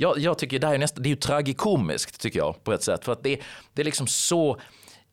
[0.00, 2.82] jag, jag tycker det här är nästan, det är ju tragikomiskt tycker jag på ett
[2.82, 3.04] sätt.
[3.04, 3.40] För att det,
[3.74, 4.60] det är liksom så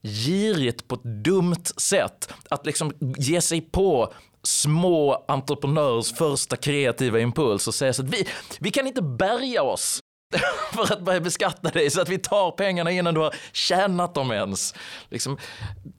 [0.04, 4.14] girigt på ett dumt sätt att liksom ge sig på
[4.44, 8.28] små entreprenörers första kreativa impuls och säga så att vi,
[8.60, 10.00] vi kan inte bärga oss
[10.74, 14.32] för att börja beskatta dig så att vi tar pengarna innan du har tjänat dem
[14.32, 14.76] ens.
[15.10, 15.38] Liksom,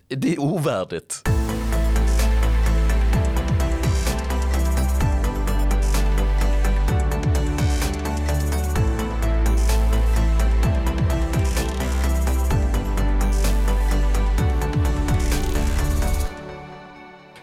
[0.08, 1.22] det är ovärdigt.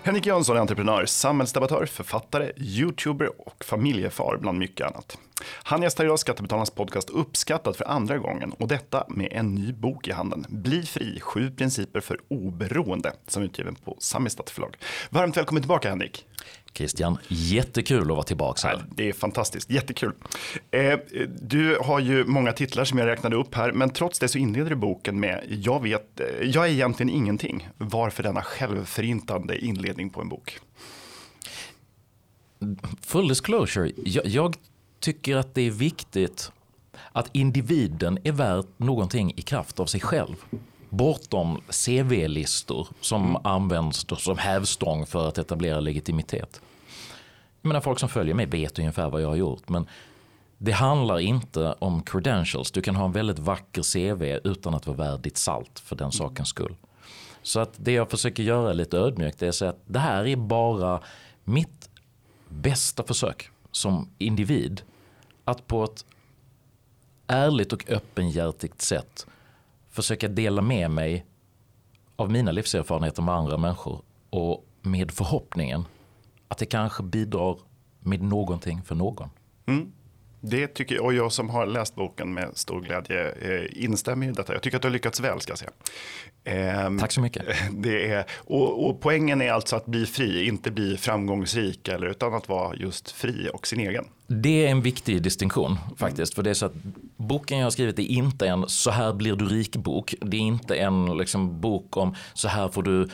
[0.06, 5.18] Henrik Jönsson är entreprenör, samhällsdebattör, författare, youtuber och familjefar bland mycket annat.
[5.64, 10.08] Han gästar idag Skattebetalarnas podcast Uppskattat för andra gången och detta med en ny bok
[10.08, 10.46] i handen.
[10.50, 14.78] Bli fri, sju principer för oberoende som är utgiven på Samistat förlag.
[15.10, 16.26] Varmt välkommen tillbaka Henrik.
[16.76, 18.86] Christian, jättekul att vara tillbaka här.
[18.96, 20.14] Det är fantastiskt, jättekul.
[20.72, 21.00] Eh,
[21.42, 24.70] du har ju många titlar som jag räknade upp här, men trots det så inleder
[24.70, 27.70] du boken med Jag vet, eh, jag är egentligen ingenting.
[27.78, 30.60] Varför denna självförintande inledning på en bok?
[33.02, 34.56] Full disclosure, jag, jag
[35.00, 36.52] tycker att det är viktigt
[37.12, 40.36] att individen är värd någonting i kraft av sig själv
[40.98, 43.42] bortom CV-listor som mm.
[43.44, 46.62] används som hävstång för att etablera legitimitet.
[47.62, 49.70] Jag menar, folk som följer mig vet ungefär vad jag har gjort.
[49.70, 49.88] Men
[50.58, 52.72] det handlar inte om credentials.
[52.72, 56.12] Du kan ha en väldigt vacker CV utan att vara värd ditt salt för den
[56.12, 56.76] sakens skull.
[57.42, 60.36] Så att det jag försöker göra lite ödmjukt är att säga att det här är
[60.36, 61.02] bara
[61.44, 61.90] mitt
[62.50, 64.82] bästa försök som individ
[65.44, 66.06] att på ett
[67.28, 69.26] ärligt och öppenhjärtigt sätt
[69.96, 71.26] försöka dela med mig
[72.16, 75.86] av mina livserfarenheter med andra människor och med förhoppningen
[76.48, 77.60] att det kanske bidrar
[78.00, 79.30] med någonting för någon.
[79.66, 79.92] Mm.
[80.50, 84.32] Det tycker jag, och jag som har läst boken med stor glädje eh, instämmer i
[84.32, 84.54] detta.
[84.54, 85.72] Jag tycker att du har lyckats väl ska jag säga.
[86.44, 87.46] Eh, Tack så mycket.
[87.72, 92.34] Det är, och, och, poängen är alltså att bli fri, inte bli framgångsrik eller, utan
[92.34, 94.06] att vara just fri och sin egen.
[94.28, 96.34] Det är en viktig distinktion faktiskt.
[96.34, 96.76] För det är så att
[97.18, 100.16] boken jag har skrivit är inte en så här blir du rik bok.
[100.22, 103.08] Det är inte en liksom, bok om så här får du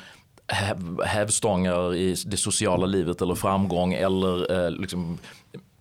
[1.05, 5.17] hävstångar i det sociala livet eller framgång eller eh, liksom,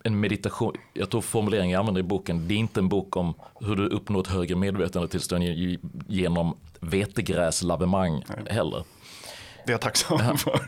[0.05, 3.35] en meditation, jag tror formuleringen jag använder i boken, det är inte en bok om
[3.61, 5.45] hur du uppnår ett högre medvetandetillstånd
[6.09, 8.85] genom vetegräslavemang heller.
[9.65, 10.61] Det är jag tacksam för.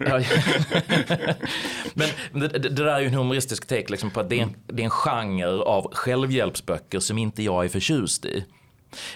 [2.32, 4.56] Men det, det, där är ju en humoristisk take liksom på att det är, en,
[4.66, 8.44] det är en genre av självhjälpsböcker som inte jag är förtjust i.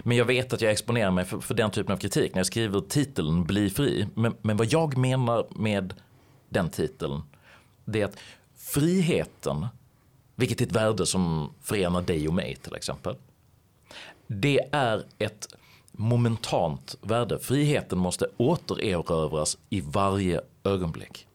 [0.03, 2.47] Men jag vet att jag exponerar mig för, för den typen av kritik när jag
[2.47, 4.07] skriver titeln Bli fri.
[4.15, 5.95] Men, men vad jag menar med
[6.49, 7.23] den titeln,
[7.85, 8.19] det är att
[8.59, 9.67] friheten
[10.37, 13.17] vilket är ett värde som förenar dig och mig till exempel.
[14.27, 15.49] Det är ett
[15.93, 17.39] momentant värde.
[17.39, 21.27] Friheten måste återerövras i varje ögonblick.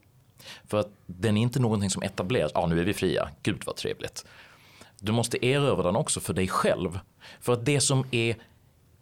[0.68, 3.76] För att den är inte någonting som etableras, ja nu är vi fria, gud vad
[3.76, 4.26] trevligt.
[5.00, 7.00] Du måste erövra den också för dig själv.
[7.40, 8.36] För att det som är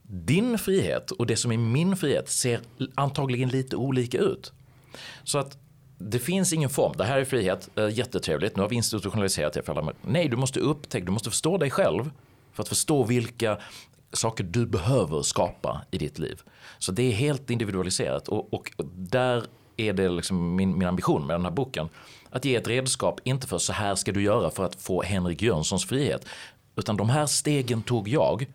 [0.02, 2.62] din frihet och det som är min frihet ser
[2.96, 4.54] antagligen lite olika ut.
[5.24, 5.58] Så att
[6.02, 9.64] det finns ingen form, det här är frihet, eh, jättetrevligt, nu har vi institutionaliserat det
[9.64, 9.94] för alla.
[10.02, 12.12] Nej, du måste upptäcka, du måste förstå dig själv
[12.54, 13.58] för att förstå vilka
[14.14, 16.42] saker du behöver skapa i ditt liv.
[16.78, 19.44] Så det är helt individualiserat och, och där
[19.78, 21.90] är det liksom min, min ambition med den här boken.
[22.30, 25.42] Att ge ett redskap, inte för så här ska du göra för att få Henrik
[25.42, 26.26] Jönssons frihet.
[26.76, 28.46] Utan de här stegen tog jag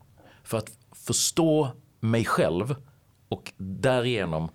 [0.45, 1.69] för att förstå
[2.01, 2.75] mig själv
[3.29, 4.49] och därigenom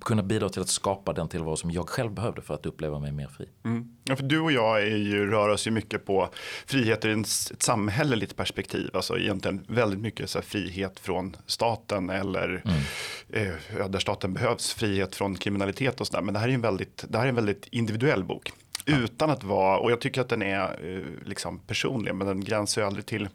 [0.00, 3.12] kunna bidra till att skapa den tillvaro som jag själv behövde för att uppleva mig
[3.12, 3.48] mer fri.
[3.64, 3.96] Mm.
[4.04, 6.28] Ja, för du och jag är ju, rör oss ju mycket på
[6.66, 8.90] frihet ur ett samhälleligt perspektiv.
[8.94, 13.54] Alltså egentligen väldigt mycket så frihet från staten eller mm.
[13.78, 16.22] eh, där staten behövs, frihet från kriminalitet och sådär.
[16.22, 18.52] Men det här är en väldigt, det här är en väldigt individuell bok.
[18.84, 18.98] Ja.
[18.98, 22.82] Utan att vara, och jag tycker att den är eh, liksom personlig, men den gränsar
[22.82, 23.28] ju aldrig till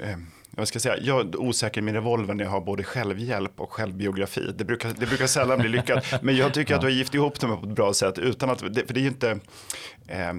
[0.00, 0.16] eh,
[0.56, 4.52] jag ska säga, jag är osäker med revolvern när jag har både självhjälp och självbiografi.
[4.56, 6.04] Det brukar, det brukar sällan bli lyckat.
[6.22, 8.18] Men jag tycker att du har gift ihop dem på ett bra sätt.
[8.18, 9.30] Utan att, för det är ju inte,
[10.06, 10.32] eh,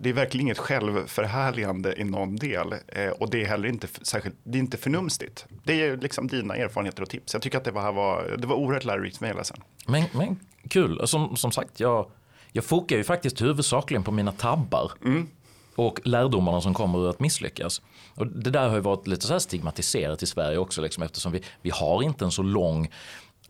[0.00, 2.74] det är verkligen inget självförhärligande i någon del.
[2.88, 5.46] Eh, och det är heller inte särskilt, det är inte förnumstigt.
[5.64, 7.32] Det är liksom dina erfarenheter och tips.
[7.32, 9.60] Jag tycker att det var, var, det var oerhört lärorikt med hela sen.
[9.86, 12.10] Men, men kul, som, som sagt, jag,
[12.52, 14.92] jag fokar ju faktiskt huvudsakligen på mina tabbar.
[15.04, 15.28] Mm
[15.78, 17.82] och lärdomarna som kommer ur att misslyckas.
[18.18, 21.42] Och det där har ju varit lite så stigmatiserat i Sverige också liksom, eftersom vi,
[21.62, 22.90] vi har inte en så lång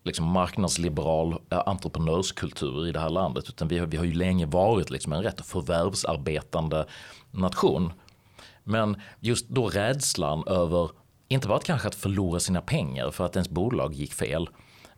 [0.02, 4.46] liksom marknadsliberal äh, entreprenörskultur i det här landet utan vi har, vi har ju länge
[4.46, 6.86] varit liksom en rätt förvärvsarbetande
[7.30, 7.92] nation.
[8.64, 10.90] Men just då rädslan över,
[11.28, 14.48] inte bara att kanske att förlora sina pengar för att ens bolag gick fel,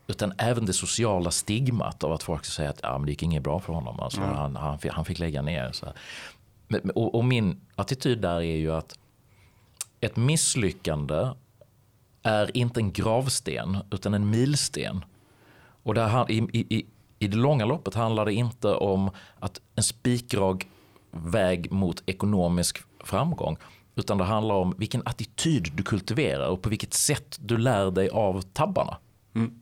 [0.07, 3.43] utan även det sociala stigmat av att folk säger att ja, men det gick inget
[3.43, 4.01] bra för honom.
[4.01, 4.35] Alltså, mm.
[4.35, 5.73] han, han, han, fick lägga ner.
[5.73, 5.87] Så
[6.95, 8.99] och, och, min attityd där är ju att
[10.01, 11.29] ett misslyckande
[12.23, 15.05] är inte en gravsten utan en milsten.
[15.83, 16.87] Och där, i, i,
[17.19, 20.67] i det långa loppet handlar det inte om att en spikrak
[21.11, 23.57] väg mot ekonomisk framgång.
[23.95, 28.09] Utan det handlar om vilken attityd du kultiverar och på vilket sätt du lär dig
[28.09, 28.97] av tabbarna.
[29.35, 29.60] Mm.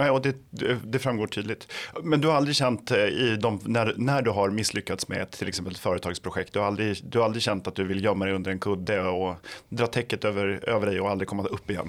[0.00, 0.36] Nej, och det,
[0.84, 1.72] det, framgår tydligt.
[2.02, 5.48] Men du har aldrig känt eh, i de, när, när du har misslyckats med till
[5.48, 8.34] exempel ett företagsprojekt, du har, aldrig, du har aldrig känt att du vill gömma dig
[8.34, 9.34] under en kudde och
[9.68, 11.88] dra täcket över, över dig och aldrig komma upp igen?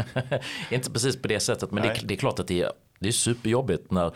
[0.70, 3.12] Inte precis på det sättet, men det, det, är klart att det är, det är
[3.12, 4.12] superjobbigt när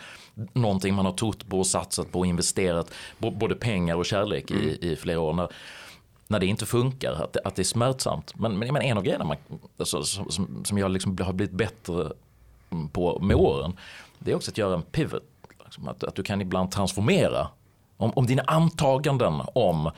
[0.53, 4.63] någonting man har trott på och satsat på och investerat både pengar och kärlek mm.
[4.63, 5.33] i, i flera år.
[5.33, 5.47] När,
[6.27, 8.39] när det inte funkar, att det, att det är smärtsamt.
[8.39, 9.37] Men, men en av grejerna man,
[9.77, 12.11] alltså, som, som jag liksom har blivit bättre
[12.93, 13.77] på med åren.
[14.19, 15.23] Det är också att göra en pivot.
[15.63, 17.47] Liksom att, att du kan ibland transformera.
[17.97, 19.91] Om, om dina antaganden om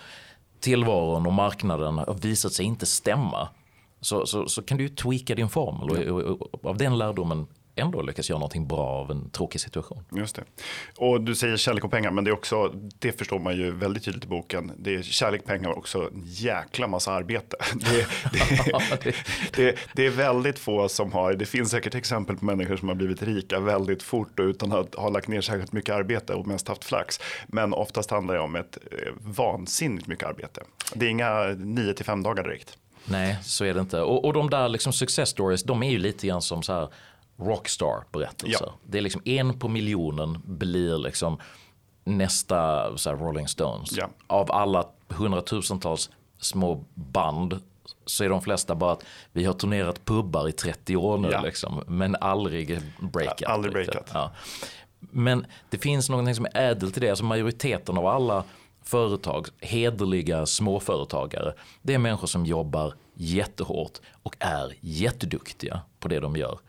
[0.60, 3.50] tillvaron och marknaden har visat sig inte stämma.
[4.02, 7.48] Så, så, så kan du ju tweaka din formel och, och, och, av den lärdomen
[7.80, 10.04] ändå lyckas göra någonting bra av en tråkig situation.
[10.12, 10.44] Just det.
[10.98, 14.04] Och du säger kärlek och pengar, men det är också, det förstår man ju väldigt
[14.06, 14.72] tydligt i boken.
[14.78, 17.58] Det är kärlek, pengar och också en jäkla massa arbete.
[17.74, 18.08] Det,
[19.04, 19.16] det,
[19.56, 22.96] det, det, är väldigt få som har, det finns säkert exempel på människor som har
[22.96, 26.68] blivit rika väldigt fort och utan att ha lagt ner särskilt mycket arbete och mest
[26.68, 27.20] haft flax.
[27.48, 30.62] Men oftast handlar det om ett eh, vansinnigt mycket arbete.
[30.94, 32.78] Det är inga 9 till 5 dagar direkt.
[33.06, 34.02] Nej, så är det inte.
[34.02, 36.90] Och, och de där liksom success stories, de är ju lite grann som så här
[37.40, 38.66] rockstar berättelser.
[38.66, 38.74] Ja.
[38.84, 41.40] Det är liksom en på miljonen blir liksom
[42.04, 43.98] nästa så Rolling Stones.
[43.98, 44.10] Ja.
[44.28, 47.60] Av alla hundratusentals små band
[48.06, 51.42] så är de flesta bara att vi har turnerat pubbar i 30 år nu ja.
[51.42, 53.50] liksom, men aldrig breakat.
[53.50, 54.10] Aldrig breakat.
[54.14, 54.32] Ja.
[55.00, 58.44] Men det finns någonting som är ädelt i det, alltså majoriteten av alla
[58.84, 66.36] företag, hederliga småföretagare, det är människor som jobbar jättehårt och är jätteduktiga på det de
[66.36, 66.60] gör.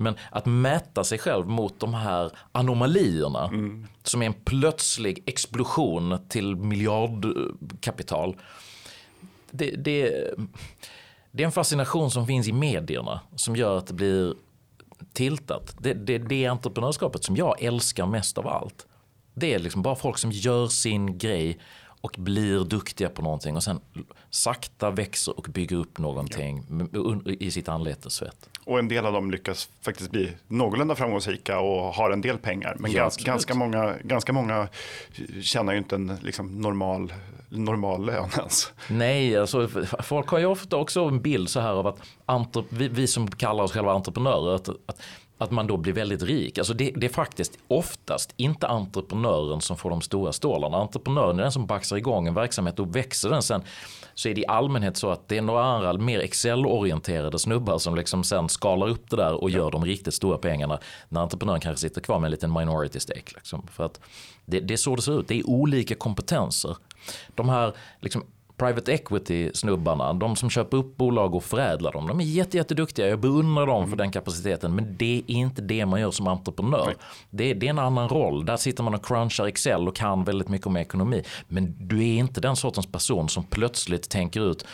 [0.00, 3.86] Men att mäta sig själv mot de här anomalierna mm.
[4.02, 8.36] som är en plötslig explosion till miljardkapital.
[9.50, 10.30] Det, det,
[11.30, 14.34] det är en fascination som finns i medierna som gör att det blir
[15.12, 15.76] tiltat.
[15.78, 18.86] Det, det, det entreprenörskapet som jag älskar mest av allt.
[19.34, 21.58] Det är liksom bara folk som gör sin grej
[22.00, 23.80] och blir duktiga på någonting och sen
[24.30, 27.32] sakta växer och bygger upp någonting ja.
[27.32, 28.48] i sitt anletes svett.
[28.64, 32.76] Och en del av dem lyckas faktiskt bli någorlunda framgångsrika och har en del pengar.
[32.78, 34.68] Men ja, ganska, ganska, många, ganska många
[35.42, 37.12] tjänar ju inte en liksom, normal
[37.50, 38.72] normal lön ens.
[38.88, 39.68] Nej, alltså,
[40.02, 41.98] folk har ju ofta också en bild så här av att
[42.68, 45.02] vi, vi som kallar oss själva entreprenörer, att, att
[45.40, 46.58] att man då blir väldigt rik.
[46.58, 50.76] Alltså det, det, är faktiskt oftast inte entreprenören som får de stora stålarna.
[50.76, 53.62] Entreprenören är den som baxar igång en verksamhet och växer den sen.
[54.14, 57.94] Så är det i allmänhet så att det är några andra mer Excel-orienterade snubbar som
[57.94, 60.78] liksom sen skalar upp det där och gör de riktigt stora pengarna.
[61.08, 63.32] När entreprenören kanske sitter kvar med en liten minority stake.
[63.34, 63.66] Liksom.
[63.72, 64.00] För att
[64.44, 65.28] det, det är så det ser ut.
[65.28, 66.76] Det är olika kompetenser.
[67.34, 68.24] De här liksom,
[68.60, 73.08] private equity snubbarna, de som köper upp bolag och förädlar dem, de är jätte, jätteduktiga.
[73.08, 73.90] Jag beundrar dem mm.
[73.90, 74.74] för den kapaciteten.
[74.74, 76.94] Men det är inte det man gör som entreprenör.
[77.30, 78.46] Det, det, är en annan roll.
[78.46, 81.22] Där sitter man och crunchar Excel och kan väldigt mycket om ekonomi.
[81.48, 84.66] Men du är inte den sortens person som plötsligt tänker ut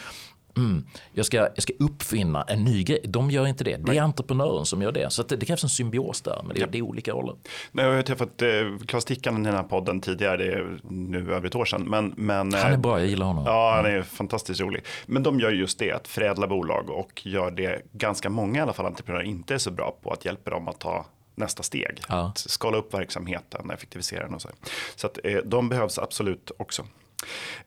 [0.57, 3.01] mm, jag, ska, jag ska uppfinna en ny grej.
[3.05, 3.77] De gör inte det.
[3.77, 5.11] Det är entreprenören som gör det.
[5.11, 6.43] Så det, det, krävs en symbios där.
[6.45, 6.67] Men det, ja.
[6.71, 7.37] det är olika roller.
[7.73, 8.49] Nej, jag har träffat eh,
[8.87, 10.37] Klas Tickan i den här podden tidigare.
[10.37, 11.83] Det är nu över ett år sedan.
[11.83, 13.45] Men, men, han är eh, bra, jag gillar honom.
[13.47, 14.85] Ja, han är fantastiskt rolig.
[15.07, 18.73] Men de gör just det, att förädla bolag och gör det ganska många i alla
[18.73, 22.01] fall entreprenörer inte är så bra på att hjälpa dem att ta nästa steg.
[22.09, 22.29] Ja.
[22.29, 24.49] Att skala upp verksamheten, effektivisera den och så.
[24.97, 26.87] Så att eh, de behövs absolut också.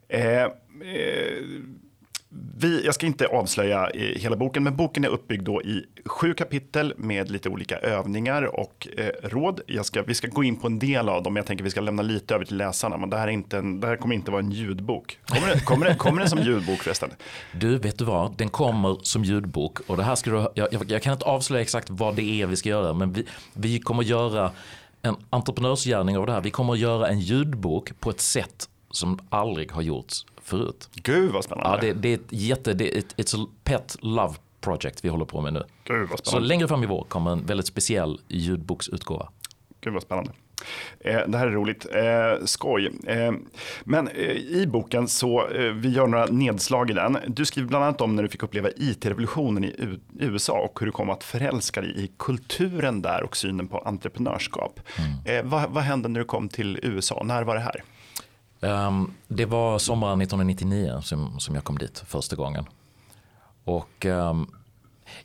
[0.08, 0.50] Eh, eh,
[2.31, 6.33] vi, jag ska inte avslöja eh, hela boken, men boken är uppbyggd då i sju
[6.33, 9.62] kapitel med lite olika övningar och eh, råd.
[9.83, 12.01] Ska, vi ska gå in på en del av dem, jag tänker vi ska lämna
[12.01, 14.41] lite över till läsarna, men det här, är inte en, det här kommer inte vara
[14.41, 15.19] en ljudbok.
[15.25, 17.09] Kommer det, kommer, det, kommer den som ljudbok förresten?
[17.51, 18.38] Du, vet du vad?
[18.38, 21.62] Den kommer som ljudbok och det här ska du, jag, jag, jag kan inte avslöja
[21.62, 24.51] exakt vad det är vi ska göra, men vi, vi kommer göra
[25.01, 26.41] en entreprenörsgärning av det här.
[26.41, 30.89] Vi kommer att göra en ljudbok på ett sätt som aldrig har gjorts förut.
[30.94, 31.70] Gud vad spännande.
[31.70, 35.10] Ja, det, det är ett jätte, det är ett, it's a pet love project vi
[35.10, 35.63] håller på med nu.
[35.84, 36.29] Gud vad spännande.
[36.29, 39.29] Så längre fram i vår kommer en väldigt speciell ljudboksutgåva.
[39.82, 40.32] Gud vad spännande.
[41.00, 41.86] Eh, det här är roligt.
[41.94, 42.91] Eh, skoj.
[43.08, 43.32] Eh,
[43.84, 44.10] men
[44.50, 47.18] i boken så, vi gör några nedslag i den.
[47.27, 50.86] Du skriver bland annat om när du fick uppleva IT-revolutionen i U USA och hur
[50.86, 54.79] du kom att förälska dig i kulturen där och synen på entreprenörskap.
[55.25, 55.50] Mm.
[55.50, 57.24] Vad, vad hände när du kom till USA?
[57.25, 57.84] När var det här?
[58.61, 62.65] Um, det var sommaren 1999 som, som jag kom dit första gången.
[63.63, 64.55] Och um,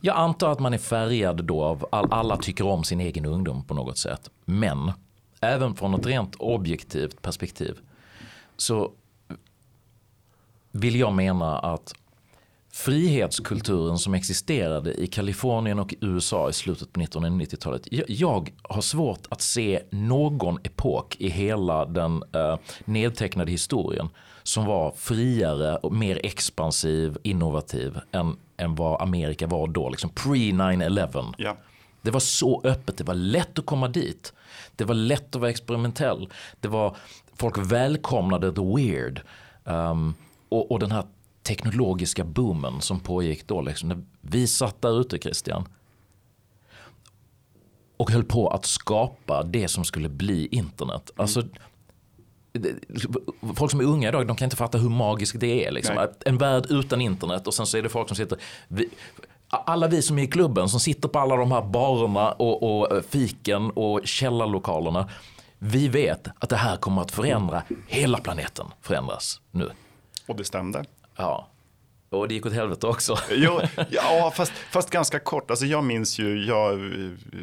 [0.01, 3.65] jag antar att man är färgad då av all, alla tycker om sin egen ungdom
[3.65, 4.31] på något sätt.
[4.45, 4.93] Men
[5.41, 7.79] även från ett rent objektivt perspektiv
[8.57, 8.93] så
[10.71, 11.95] vill jag mena att
[12.75, 17.89] frihetskulturen som existerade i Kalifornien och USA i slutet på 1990-talet.
[18.09, 24.09] Jag har svårt att se någon epok i hela den uh, nedtecknade historien
[24.43, 30.53] som var friare och mer expansiv, innovativ än, än vad Amerika var då, liksom pre
[30.53, 31.35] 9-11.
[31.39, 31.57] Ja.
[32.03, 34.33] Det var så öppet, det var lätt att komma dit.
[34.77, 36.29] Det var lätt att vara experimentell.
[36.61, 36.97] Det var,
[37.37, 39.21] folk välkomnade the weird.
[39.65, 40.15] Um,
[40.49, 41.05] och, och den här
[41.45, 43.61] teknologiska boomen som pågick då.
[43.61, 45.69] Liksom, vi satt där ute Christian.
[47.97, 51.11] Och höll på att skapa det som skulle bli internet.
[51.11, 51.23] Mm.
[51.23, 51.43] Alltså,
[53.57, 55.73] folk som är unga idag de kan inte fatta hur magiskt det är.
[55.73, 56.09] Liksom.
[56.27, 58.89] En värld utan internet och sen så är det folk som sitter vi,
[59.49, 62.93] alla vi som är i klubben som sitter på alla de här barerna och, och
[62.93, 65.09] eh, fiken och källarlokalerna.
[65.59, 69.71] Vi vet att det här kommer att förändra hela planeten förändras nu.
[70.27, 70.85] Och det stämde.
[71.17, 71.49] Ja.
[72.11, 73.19] Och det gick åt helvete också.
[73.31, 75.51] jo, ja, fast, fast ganska kort.
[75.51, 76.73] Alltså jag minns ju, jag,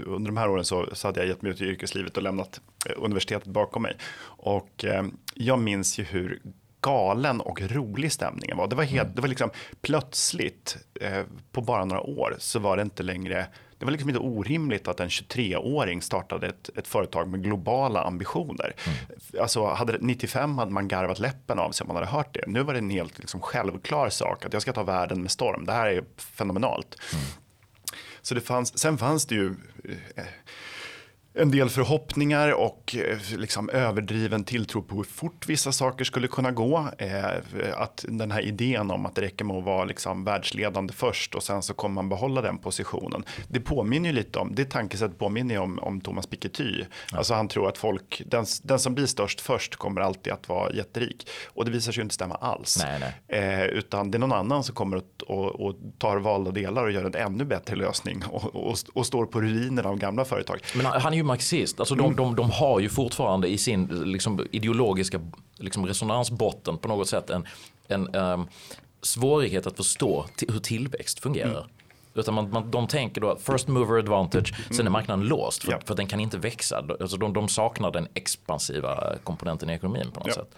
[0.05, 2.61] under de här åren så, så hade jag gett mig ut i yrkeslivet och lämnat
[2.85, 3.97] eh, universitetet bakom mig.
[4.23, 6.41] Och eh, jag minns ju hur
[6.81, 8.67] galen och rolig stämningen var.
[8.67, 9.15] Det var, helt, mm.
[9.15, 9.49] det var liksom
[9.81, 13.47] plötsligt, eh, på bara några år, så var det inte längre
[13.81, 18.73] det var liksom inte orimligt att en 23-åring startade ett, ett, företag med globala ambitioner.
[18.85, 18.97] Mm.
[19.41, 22.43] Alltså, hade 95 hade man garvat läppen av sig om man hade hört det.
[22.47, 25.65] Nu var det en helt liksom, självklar sak att jag ska ta världen med storm.
[25.65, 26.97] Det här är fenomenalt.
[27.13, 27.25] Mm.
[28.21, 29.55] Så det fanns, sen fanns det ju
[30.15, 30.23] eh,
[31.33, 36.51] en del förhoppningar och eh, liksom överdriven tilltro på hur fort vissa saker skulle kunna
[36.51, 36.87] gå.
[36.97, 37.35] Eh,
[37.77, 41.43] att den här idén om att det räcker med att vara liksom världsledande först och
[41.43, 43.23] sen så kommer man behålla den positionen.
[43.47, 46.83] Det påminner lite om, det tankesättet påminner om, om Thomas Piketty.
[47.11, 47.17] Ja.
[47.17, 50.73] Alltså han tror att folk, den, den som blir störst först kommer alltid att vara
[50.73, 51.29] jätterik.
[51.47, 52.83] Och det visar sig inte stämma alls.
[52.83, 53.41] Nej, nej.
[53.43, 56.91] Eh, utan det är någon annan som kommer och, och, och tar valda delar och
[56.91, 60.59] gör en ännu bättre lösning och, och, och står på ruinerna av gamla företag.
[60.75, 61.79] Men han är ju marxist.
[61.79, 62.15] Alltså de, mm.
[62.15, 65.21] de, de har ju fortfarande i sin liksom, ideologiska
[65.57, 67.47] liksom, resonansbotten på något sätt en,
[67.87, 68.47] en um,
[69.01, 71.49] svårighet att förstå hur tillväxt fungerar.
[71.51, 71.69] Mm.
[72.13, 74.77] Utan man, man, de tänker då att first mover advantage, mm.
[74.77, 75.79] sen är marknaden låst för, ja.
[75.85, 76.83] för den kan inte växa.
[76.99, 80.33] Alltså de, de saknar den expansiva komponenten i ekonomin på något ja.
[80.33, 80.55] sätt.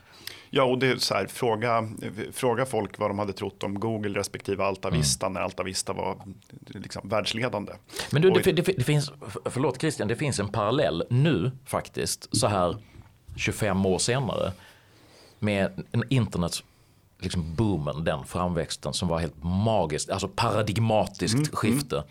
[0.55, 1.89] Ja, och det är så här, fråga,
[2.33, 5.01] fråga folk vad de hade trott om Google respektive Alta mm.
[5.29, 6.17] När Alta Vista var
[6.65, 7.74] liksom världsledande.
[8.12, 9.12] Men du, det, det, det, finns,
[9.45, 12.77] förlåt Christian, det finns en parallell nu faktiskt, så här
[13.36, 14.51] 25 år senare,
[15.39, 16.63] med en internet
[17.19, 21.50] liksom boomen, den framväxten som var helt magiskt, alltså paradigmatiskt mm.
[21.51, 22.03] skifte.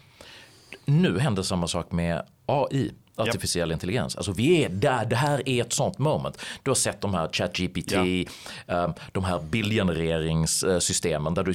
[0.86, 1.02] Mm.
[1.02, 3.76] Nu händer samma sak med AI artificiell yep.
[3.76, 4.16] intelligens.
[4.16, 6.38] Alltså vi är där, det här är ett sånt moment.
[6.62, 11.54] Du har sett de här ChatGPT, um, de här bildgenereringssystemen där du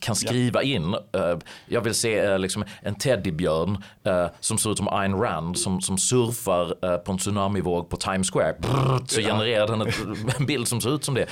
[0.00, 0.76] kan skriva ja.
[0.76, 5.14] in, uh, jag vill se uh, liksom en teddybjörn uh, som ser ut som Ayn
[5.14, 8.56] Rand som, som surfar på en tsunamivåg på Times Square.
[8.58, 9.28] Brrr, så ja.
[9.28, 9.94] genererar den ett,
[10.38, 11.26] en bild som ser ut som det.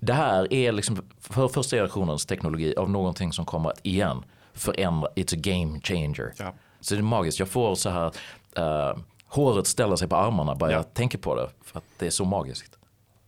[0.00, 5.08] Det här är liksom för första generationens teknologi av någonting som kommer att igen förändra,
[5.08, 6.32] it's a game changer.
[6.80, 8.12] Så det är magiskt, jag får så här
[8.58, 10.76] uh, håret ställer sig på armarna bara ja.
[10.76, 11.48] jag tänker på det.
[11.64, 12.78] För att det är så magiskt.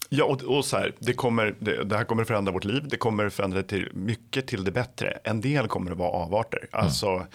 [0.08, 2.88] Ja, och, och så här, det, kommer, det, det, här kommer förändra vårt liv.
[2.88, 5.18] Det kommer förändra till, mycket till det bättre.
[5.24, 6.68] En del kommer att vara avarter.
[6.72, 6.84] Mm.
[6.84, 7.26] Alltså,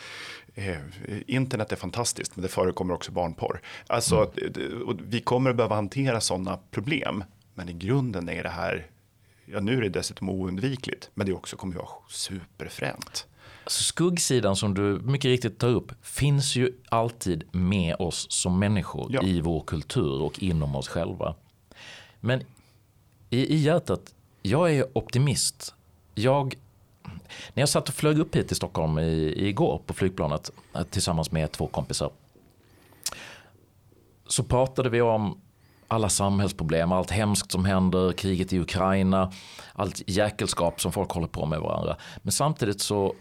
[0.56, 0.78] eh,
[1.28, 3.62] internet är fantastiskt, men det förekommer också barnporr.
[3.88, 5.00] Alltså, mm.
[5.08, 7.24] vi kommer att behöva hantera sådana problem.
[7.54, 8.88] Men i grunden är det här,
[9.46, 13.28] ja nu är det dessutom oundvikligt, men det också kommer att vara superfränt.
[13.68, 19.24] Skuggsidan som du mycket riktigt tar upp finns ju alltid med oss som människor ja.
[19.24, 21.36] i vår kultur och inom oss själva.
[22.20, 22.44] Men
[23.30, 25.74] i, i hjärtat, jag är optimist.
[26.16, 26.56] Jag,
[27.54, 31.32] när jag satt och flög upp hit till Stockholm i, igår på flygplanet eh, tillsammans
[31.32, 32.10] med två kompisar.
[34.28, 35.42] Så pratade vi om
[35.88, 39.32] alla samhällsproblem, allt hemskt som händer, kriget i Ukraina,
[39.74, 41.98] allt jäkelskap som folk håller på med varandra.
[42.22, 43.16] Men samtidigt så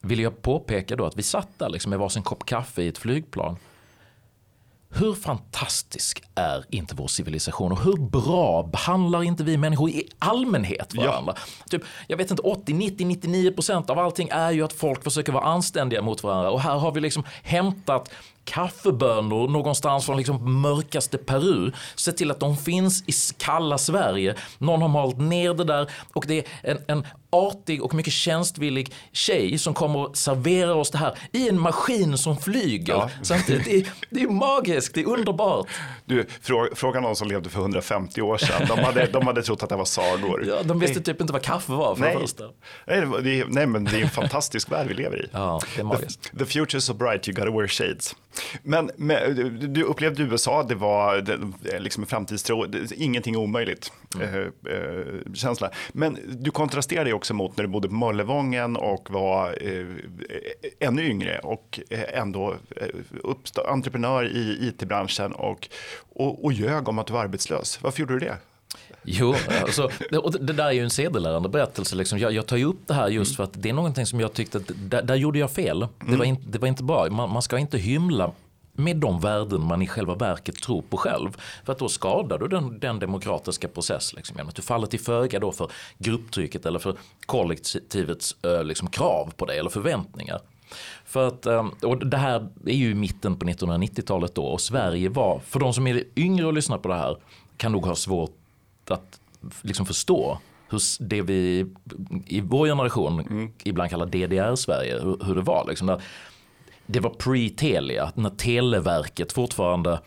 [0.00, 2.98] vill jag påpeka då att vi satt där liksom med varsin kopp kaffe i ett
[2.98, 3.56] flygplan.
[4.90, 10.94] hur fantastisk är inte vår civilisation och hur bra behandlar inte vi människor i allmänhet
[10.94, 11.34] varandra?
[11.36, 11.42] Ja.
[11.70, 15.32] Typ, jag vet inte, 80, 90, 99 procent av allting är ju att folk försöker
[15.32, 18.10] vara anständiga mot varandra och här har vi liksom hämtat
[18.48, 21.72] kaffebönor någonstans från liksom mörkaste Peru.
[21.94, 24.34] Se till att de finns i kalla Sverige.
[24.58, 28.92] Någon har malt ner det där och det är en, en artig och mycket tjänstvillig
[29.12, 32.94] tjej som kommer och serverar oss det här i en maskin som flyger.
[32.94, 33.10] Ja.
[33.22, 35.66] Samtidigt, det, är, det är magiskt, det är underbart.
[36.04, 38.66] Du, fråga, fråga någon som levde för 150 år sedan.
[38.68, 40.44] De hade, de hade trott att det var sagor.
[40.48, 42.14] Ja, de visste typ inte vad kaffe var för nej.
[42.14, 42.44] det första.
[42.86, 45.28] Nej, det nej, men det är en fantastisk värld vi lever i.
[45.32, 46.22] Ja, det är magiskt.
[46.22, 48.14] The, the future is so bright, you gotta wear shades.
[48.62, 54.28] Men, men du upplevde USA, det var det, liksom en framtidstro, det, ingenting omöjligt mm.
[54.28, 54.40] äh,
[54.74, 55.70] äh, känsla.
[55.92, 59.86] Men du kontrasterade också mot när du bodde på Möllevången och var äh,
[60.80, 62.56] ännu yngre och ändå
[63.68, 65.68] entreprenör i it-branschen och,
[66.12, 67.82] och, och ljög om att du var arbetslös.
[67.82, 68.36] Varför gjorde du det?
[69.10, 69.90] Jo, alltså,
[70.22, 71.96] och det där är ju en sedelärande berättelse.
[71.96, 72.18] Liksom.
[72.18, 74.32] Jag, jag, tar ju upp det här just för att det är någonting som jag
[74.32, 75.86] tyckte att där, där gjorde jag fel.
[76.06, 77.10] Det, var in, det var inte bra.
[77.10, 78.32] Man, man ska inte hymla
[78.72, 81.30] med de värden man i själva verket tror på själv.
[81.64, 84.14] För att då skadar du den, den demokratiska process.
[84.14, 86.96] Liksom, genom att du faller till föga då för grupptrycket eller för
[87.26, 90.40] kollektivets liksom, krav på dig eller förväntningar.
[91.04, 91.46] För att,
[91.84, 95.86] och det här är ju mitten på 1990-talet då och Sverige var, för de som
[95.86, 97.16] är yngre och lyssnar på det här,
[97.56, 98.34] kan nog ha svårt
[98.90, 99.20] att
[99.62, 100.38] liksom förstå
[100.70, 101.66] hur det vi
[102.26, 103.52] i vår generation mm.
[103.64, 105.66] ibland kallar DDR-Sverige, hur, hur, det var.
[105.68, 106.02] Liksom där,
[106.86, 110.00] det var pre-Telia, när Televerket fortfarande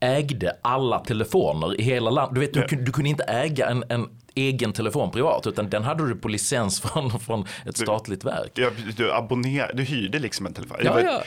[0.00, 2.34] ägde alla telefoner i hela landet.
[2.34, 6.08] Du, vet, du, du kunde inte äga en, en egen telefon privat utan den hade
[6.08, 8.50] du på licens från, från ett statligt verk.
[8.54, 10.76] Du, du, abonner, du hyrde liksom en telefon?
[10.84, 11.22] Ja, ja.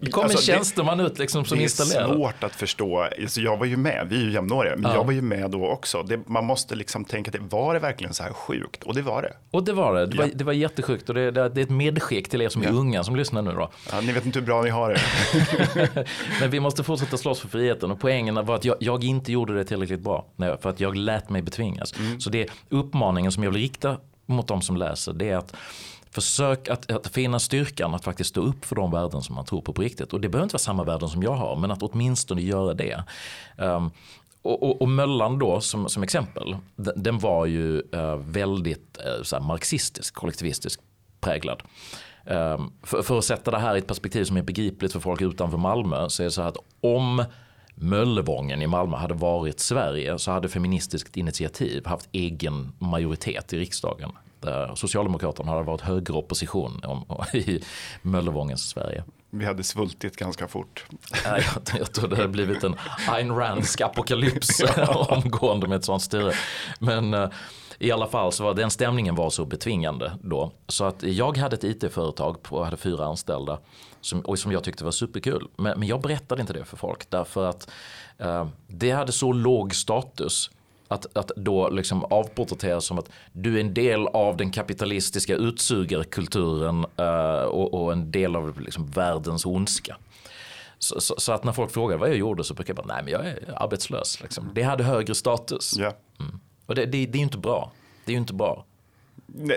[0.00, 2.08] Det kom alltså, en tjänsteman ut liksom som installerade.
[2.08, 3.08] Det är svårt att förstå.
[3.20, 4.96] Alltså, jag var ju med, vi är ju jämnåriga, men ja.
[4.96, 6.02] jag var ju med då också.
[6.02, 8.82] Det, man måste liksom tänka, var det verkligen så här sjukt?
[8.82, 9.32] Och det var det.
[9.50, 10.06] Och det var det.
[10.06, 10.22] Det, ja.
[10.22, 12.70] var, det var jättesjukt och det, det, det är ett medskick till er som är
[12.70, 13.70] unga som lyssnar nu då.
[13.92, 15.00] Ja, ni vet inte hur bra ni har det.
[16.40, 19.54] men vi måste fortsätta slåss för friheten och poängen var att jag, jag inte gjorde
[19.54, 20.26] det tillräckligt bra.
[20.36, 21.98] för att jag lät mig betvingas.
[21.98, 22.20] Mm.
[22.20, 25.54] Så det uppmaningen som jag vill rikta mot de som läser det är att
[26.12, 29.60] Försök att, att finna styrkan att faktiskt stå upp för de värden som man tror
[29.60, 30.12] på på riktigt.
[30.12, 33.04] Och det behöver inte vara samma värden som jag har, men att åtminstone göra det.
[33.56, 33.90] Um,
[34.42, 39.22] och, och, och, Möllan då som, som exempel, den, den var ju uh, väldigt uh,
[39.22, 40.80] så marxistisk, kollektivistisk
[41.20, 41.62] präglad.
[42.24, 45.20] Um, för, för, att sätta det här i ett perspektiv som är begripligt för folk
[45.20, 47.24] utanför Malmö så är det så här att om
[47.80, 54.10] Möllevången i Malmö hade varit Sverige så hade Feministiskt initiativ haft egen majoritet i riksdagen.
[54.40, 56.82] Där Socialdemokraterna hade varit högeropposition
[57.34, 57.60] i
[58.02, 59.04] Möllevångens Sverige.
[59.30, 60.84] Vi hade svultit ganska fort.
[61.24, 61.42] jag,
[61.78, 62.76] jag tror det hade blivit en
[63.08, 64.62] Ayn Randsk apokalyps
[65.08, 66.32] omgående med ett sånt styre.
[66.78, 67.28] Men eh,
[67.82, 70.52] i alla fall så var den stämningen var så betvingande då.
[70.68, 73.58] Så att jag hade ett it-företag och hade fyra anställda.
[74.00, 75.48] Som, och som jag tyckte var superkul.
[75.56, 77.10] Men, men jag berättade inte det för folk.
[77.10, 77.70] Därför att
[78.18, 80.50] eh, det hade så låg status.
[80.88, 86.86] Att, att då liksom avporträtteras som att du är en del av den kapitalistiska utsugarkulturen
[87.00, 89.96] uh, och, och, en del av liksom världens ondska.
[90.78, 93.02] Så, så, så, att när folk frågar vad jag gjorde så brukar jag bara, nej
[93.04, 94.22] men jag är arbetslös.
[94.22, 94.50] Liksom.
[94.54, 95.78] Det hade högre status.
[95.78, 95.94] Yeah.
[96.20, 96.40] Mm.
[96.70, 97.72] Och det, det, det är ju inte bra.
[98.04, 98.64] Det är ju inte bra.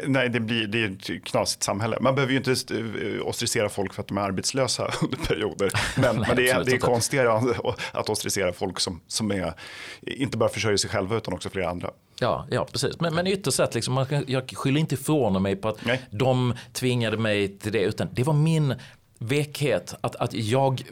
[0.05, 1.97] Nej, det, blir, det är ett knasigt samhälle.
[2.01, 5.71] Man behöver ju inte eh, ostricera folk för att de är arbetslösa under perioder.
[5.95, 7.53] Men, Nej, men det, är, det är konstigare
[7.91, 9.53] att ostricera folk som, som är,
[10.01, 11.89] inte bara försörjer sig själva utan också flera andra.
[12.19, 12.99] Ja, ja precis.
[12.99, 16.01] Men, men ytterst sett, liksom, man, jag skyller inte ifrån mig på att Nej.
[16.11, 17.81] de tvingade mig till det.
[17.81, 18.75] Utan det var min
[19.19, 20.83] vekhet att, att jag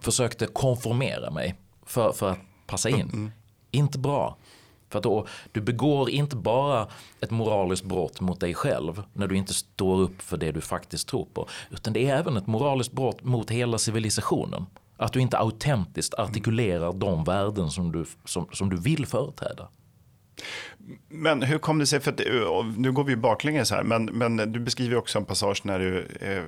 [0.00, 1.54] försökte konformera mig
[1.86, 3.00] för, för att passa in.
[3.00, 3.10] Mm.
[3.12, 3.30] mm.
[3.70, 4.36] Inte bra.
[4.88, 6.88] För då, du begår inte bara
[7.20, 11.08] ett moraliskt brott mot dig själv när du inte står upp för det du faktiskt
[11.08, 11.48] tror på.
[11.70, 14.66] Utan det är även ett moraliskt brott mot hela civilisationen.
[14.96, 19.68] Att du inte autentiskt artikulerar de värden som du, som, som du vill företräda.
[21.08, 22.20] Men hur kom det sig, för att,
[22.76, 26.44] nu går vi baklänges här, men, men du beskriver också en passage när du är,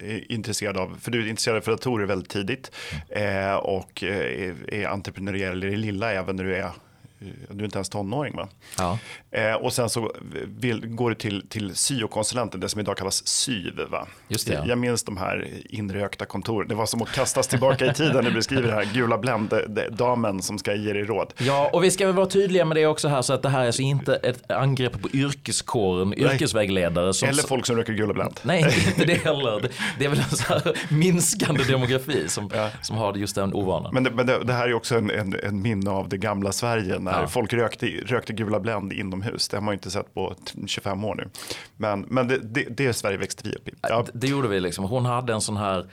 [0.00, 2.72] är intresserad av, för du är intresserad av datorer väldigt tidigt
[3.10, 3.48] mm.
[3.48, 6.70] eh, och är, är entreprenöriell i det lilla även när du är
[7.18, 8.48] du är inte ens tonåring va?
[8.78, 8.98] Ja.
[9.36, 10.12] Eh, och sen så
[10.58, 13.80] vill, går du till, till syokonsulenten, det som idag kallas SYV.
[13.90, 14.06] Va?
[14.28, 14.64] Just det, ja.
[14.66, 16.68] Jag minns de här inrökta kontoren.
[16.68, 20.42] Det var som att kastas tillbaka i tiden när du beskriver det här gula Blend-damen
[20.42, 21.34] som ska ge dig råd.
[21.38, 23.62] Ja, och vi ska väl vara tydliga med det också här så att det här
[23.62, 27.14] är alltså inte ett angrepp på yrkeskåren, yrkesvägledare.
[27.14, 28.40] Som, Eller folk som röker gula Blend.
[28.42, 29.60] Nej, inte det heller.
[29.60, 29.68] Det,
[29.98, 32.68] det är väl en så här minskande demografi som, Ja.
[32.82, 33.94] som har just den ovanan.
[33.94, 36.52] Men, det, men det, det här är också en, en, en minne av det gamla
[36.52, 37.28] Sverige när Ja.
[37.28, 39.25] folk rökte, rökte gula Blend inomhus.
[39.32, 41.28] Det har man ju inte sett på t- 25 år nu.
[41.76, 43.72] Men, men det, det, det är Sverige växte vi upp i.
[43.82, 44.84] Ja, Det, gjorde vi liksom.
[44.84, 45.86] Hon hade en sån här,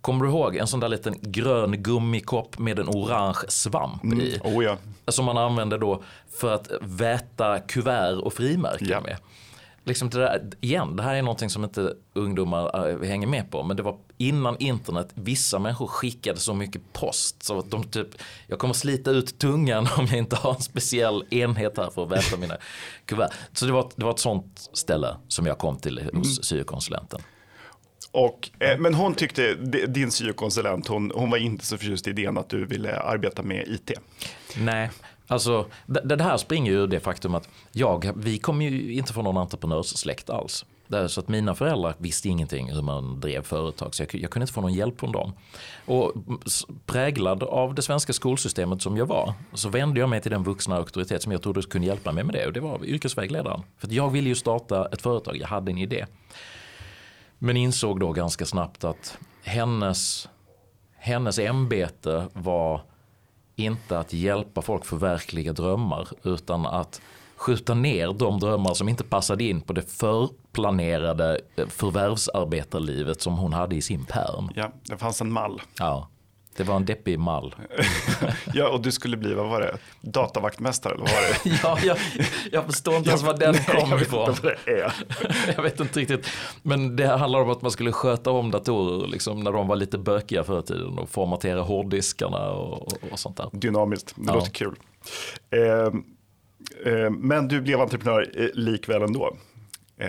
[0.00, 4.40] kommer du ihåg, en sån där liten grön gummikopp med en orange svamp i.
[4.44, 4.76] oh ja.
[5.08, 6.02] Som man använde då
[6.38, 9.00] för att väta kuvert och frimärken Ja.
[9.00, 9.16] med.
[9.84, 13.62] Liksom det där, igen, det här är någonting som inte ungdomar äh, hänger med på.
[13.62, 17.42] Men det var innan internet, vissa människor skickade så mycket post.
[17.42, 18.08] Så att de typ,
[18.46, 22.10] jag kommer slita ut tungan om jag inte har en speciell enhet här för att
[22.10, 22.56] väta mina
[23.06, 23.30] kuvert.
[23.52, 26.16] Så det var, det var ett sånt ställe som jag kom till Mm.
[26.16, 27.20] hos syokonsulenten.
[28.12, 32.10] Och, eh, men hon tyckte, di- din syokonsulent, hon, hon var inte så förtjust i
[32.10, 33.90] idén att du ville arbeta med IT.
[34.58, 34.90] Nej,
[35.30, 39.12] alltså det, det här springer ju ur det faktum att jag, vi kommer ju inte
[39.12, 40.64] från någon entreprenörssläkt alls.
[40.90, 44.30] Det är så att mina föräldrar visste ingenting hur man drev företag så jag, jag
[44.30, 45.32] kunde inte få någon hjälp från dem.
[45.86, 46.12] Och
[46.86, 50.76] präglad av det svenska skolsystemet som jag var så vände jag mig till den vuxna
[50.76, 53.62] auktoritet som jag trodde kunde hjälpa mig med det och det var yrkesvägledaren.
[53.78, 56.06] För att jag ville ju starta ett företag, jag hade en idé.
[57.38, 60.28] Men insåg då ganska snabbt att hennes,
[60.98, 62.82] hennes ämbete var
[63.60, 67.00] inte att hjälpa folk förverkliga drömmar utan att
[67.36, 73.52] skjuta ner de drömmar som inte passade in på det förplanerade eh, förvärvsarbetarlivet som hon
[73.52, 74.50] hade i sin pärm.
[74.54, 75.62] Ja, det fanns en mall.
[75.78, 76.08] Ja,
[76.60, 77.54] det var en deppig mall.
[78.54, 81.60] Ja, och du skulle bli, vad var det, datavaktmästare eller vad var det?
[81.62, 81.96] Ja, jag,
[82.52, 84.34] jag förstår inte ens var den kom jag ifrån.
[84.42, 84.92] vad är.
[85.56, 86.26] Jag vet inte riktigt.
[86.62, 89.98] Men det handlar om att man skulle sköta om datorer liksom, när de var lite
[89.98, 93.48] bökiga förr i tiden och formatera hårddiskarna och, och, och sånt där.
[93.52, 94.34] Dynamiskt, det Ja.
[94.34, 94.74] låter kul.
[95.50, 95.62] Eh,
[96.92, 99.36] eh, men du blev entreprenör eh, likväl ändå.
[99.98, 100.08] Eh,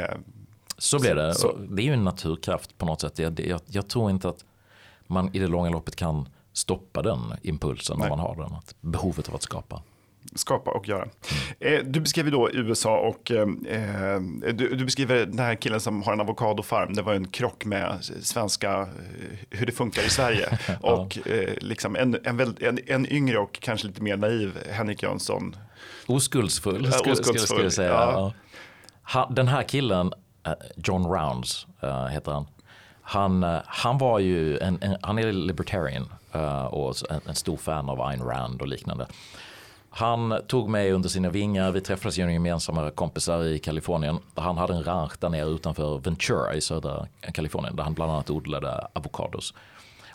[0.78, 1.34] Så blev det.
[1.36, 3.20] Så- Det är ju en naturkraft på något sätt.
[3.20, 4.46] Jag, jag, jag tror inte att
[5.08, 8.10] man i det långa loppet kan stoppa den impulsen Nej.
[8.12, 8.54] om man har den.
[8.54, 9.82] Att behovet av att skapa.
[10.36, 11.08] skapa och göra.
[11.60, 14.22] Eh, du beskriver då USA och eh, eh,
[14.54, 16.94] du, du beskriver den här killen som har en avokadofarm.
[16.94, 18.88] Det var en krock med svenska, eh,
[19.50, 20.60] hur det funkar i Sverige.
[20.82, 25.56] Och eh, liksom en, en, en, en yngre och kanske lite mer naiv Henrik Jönsson.
[26.08, 27.90] Oskuldsfull, Ja, skulle, skulle, skulle säga.
[27.92, 28.34] ja.
[29.14, 29.32] Ja.
[29.36, 30.14] Den här killen,
[30.76, 31.68] John Rounds
[32.12, 32.46] heter han.
[33.02, 36.10] Han, han var ju en, en, han är libertarian
[36.70, 39.08] och så en, stor fan av Ayn Rand och liknande.
[39.90, 44.20] Han tog mig under sina vingar, vi träffades genom gemensamma kompisar i Kalifornien.
[44.36, 48.30] Han hade en ranch där nere utanför Ventura i södra Kalifornien där han bland annat
[48.30, 49.54] odlade avokados.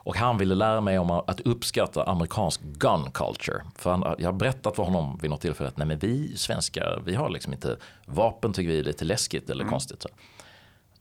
[0.07, 3.63] Och han ville lära mig om att uppskatta amerikansk gun culture.
[3.75, 7.03] För han, jag har berättat för honom vid något tillfälle att nej men vi svenskar,
[7.05, 7.77] vi har liksom inte
[8.07, 10.03] vapen tycker vi är lite läskigt eller konstigt.
[10.03, 10.09] Så.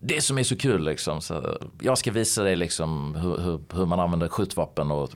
[0.08, 3.86] Det som är så kul liksom, så jag ska visa dig liksom hur, hur, hur
[3.86, 5.10] man använder skjutvapen och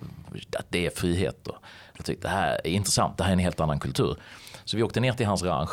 [0.57, 1.47] att det är frihet.
[1.47, 1.55] Och
[1.97, 4.17] jag tyckte det här är intressant, det här är en helt annan kultur.
[4.65, 5.69] Så vi åkte ner till hans ranch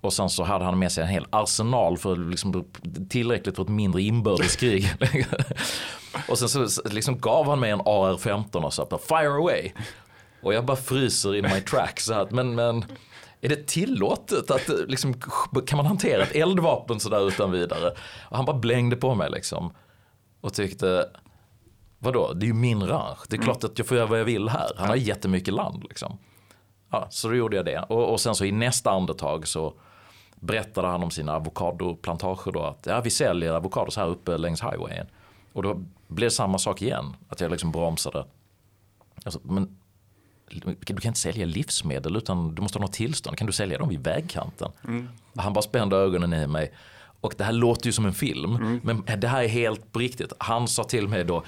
[0.00, 2.64] och sen så hade han med sig en hel arsenal för liksom,
[3.10, 4.94] tillräckligt för ett mindre inbördeskrig.
[6.28, 9.72] och sen så liksom gav han mig en AR-15 och sa fire away.
[10.42, 12.84] Och jag bara fryser in my track så att, men, men
[13.46, 15.14] är det tillåtet att liksom,
[15.66, 17.90] kan man hantera ett eldvapen sådär utan vidare?
[18.28, 19.72] Och han bara blängde på mig liksom.
[20.40, 21.08] Och tyckte,
[21.98, 23.18] vadå, det är ju min ranch.
[23.28, 24.72] Det är klart att jag får göra vad jag vill här.
[24.76, 26.18] Han har jättemycket land liksom.
[26.90, 27.78] Ja, så då gjorde jag det.
[27.88, 29.74] Och, och sen så i nästa andetag så
[30.34, 32.62] berättade han om sina avokadoplantager då.
[32.62, 35.06] Att ja, vi säljer avokados här uppe längs highwayen.
[35.52, 35.74] Och då
[36.08, 37.16] blev det samma sak igen.
[37.28, 38.24] Att jag liksom bromsade.
[39.24, 39.78] Alltså, men
[40.50, 43.38] du kan inte sälja livsmedel utan du måste ha något tillstånd.
[43.38, 44.70] Kan du sälja dem vid vägkanten?
[45.36, 46.72] Han bara spände ögonen i mig.
[47.20, 48.80] Och det här låter ju som en film.
[48.82, 50.32] Men det här är helt på riktigt.
[50.38, 51.42] Han sa till mig då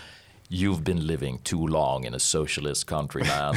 [0.49, 3.55] You've been living too long in a socialist country man.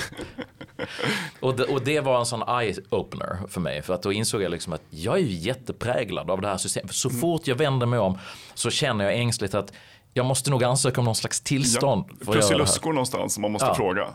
[1.40, 3.82] och, det, och det var en sån eye-opener för mig.
[3.82, 6.94] För att då insåg jag liksom att jag är ju jättepräglad av det här systemet.
[6.96, 8.18] Så fort jag vänder mig om
[8.54, 9.74] så känner jag ängsligt att
[10.14, 12.06] jag måste nog ansöka om någon slags tillstånd.
[12.08, 12.34] göra det här.
[12.34, 13.76] Prussiluskor någonstans som man måste Ja.
[13.76, 14.08] fråga.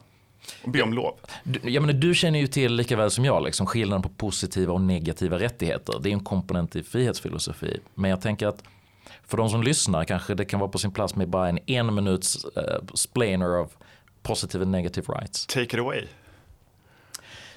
[0.62, 1.14] Och be om lov.
[1.44, 4.72] Du, jag menar, du känner ju till lika väl som jag liksom, skillnaden på positiva
[4.72, 5.94] och negativa rättigheter.
[6.00, 7.80] Det är en komponent i frihetsfilosofi.
[7.94, 8.62] Men jag tänker att
[9.26, 11.94] för de som lyssnar kanske det kan vara på sin plats med bara en en
[11.94, 12.62] minuts uh,
[12.94, 13.70] splainer of
[14.22, 15.46] positive and negative rights.
[15.46, 16.04] Take it away.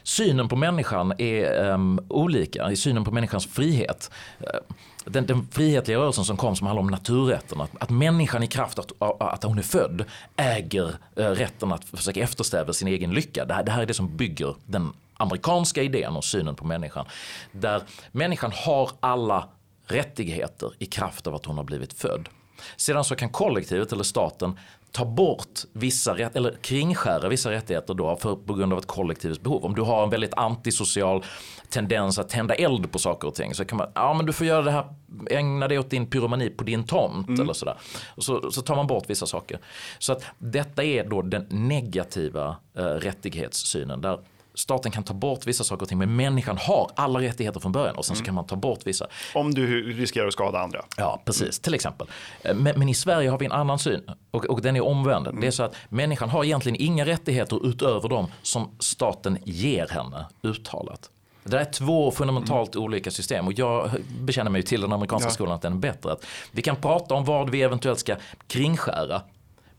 [0.04, 4.12] synen på människan är um, olika i synen på människans frihet.
[4.42, 4.76] Uh,
[5.12, 8.80] den, den frihetliga rörelsen som kom som handlar om naturrätten, att, att människan i kraft
[8.80, 13.46] att, att hon är född äger eh, rätten att försöka eftersträva sin egen lycka.
[13.46, 17.06] Det här, det här är det som bygger den amerikanska idén och synen på människan.
[17.52, 19.48] Där människan har alla
[19.86, 22.30] rättigheter i kraft av att hon har blivit född.
[22.76, 24.60] Sedan så kan kollektivet eller staten
[24.92, 29.40] ta bort vissa rätt, eller kringskära vissa rättigheter då för, på grund av ett kollektivs
[29.40, 29.66] behov.
[29.66, 31.24] Om du har en väldigt antisocial
[31.70, 34.48] tendens att tända eld på saker och ting så kan man, ja men du får
[34.48, 34.86] göra det här,
[35.30, 37.42] ägna dig åt din pyromani på din tomt mm.
[37.42, 37.78] eller sådär.
[38.18, 39.60] Så, så tar man bort vissa saker.
[40.00, 44.20] Så att detta är då den negativa eh, rättighetssynen där
[44.60, 47.96] staten kan ta bort vissa saker och ting men människan har alla rättigheter från början
[47.96, 48.26] och sen så mm.
[48.26, 49.08] kan man ta bort vissa.
[49.36, 50.86] Om du riskerar att skada andra.
[50.98, 52.08] Ja, precis, till exempel.
[52.42, 55.28] Eh, men, men, i Sverige har vi en annan syn och, och den är omvänd.
[55.28, 55.42] Mm.
[55.42, 60.26] Det är så att människan har egentligen inga rättigheter utöver dem som staten ger henne
[60.44, 61.10] uttalat.
[61.44, 62.86] Det är två fundamentalt mm.
[62.86, 65.34] olika system och jag bekänner mig till den amerikanska ja.
[65.34, 66.12] skolan att den är bättre.
[66.12, 68.16] Att vi kan prata om vad vi eventuellt ska
[68.48, 69.22] kringskära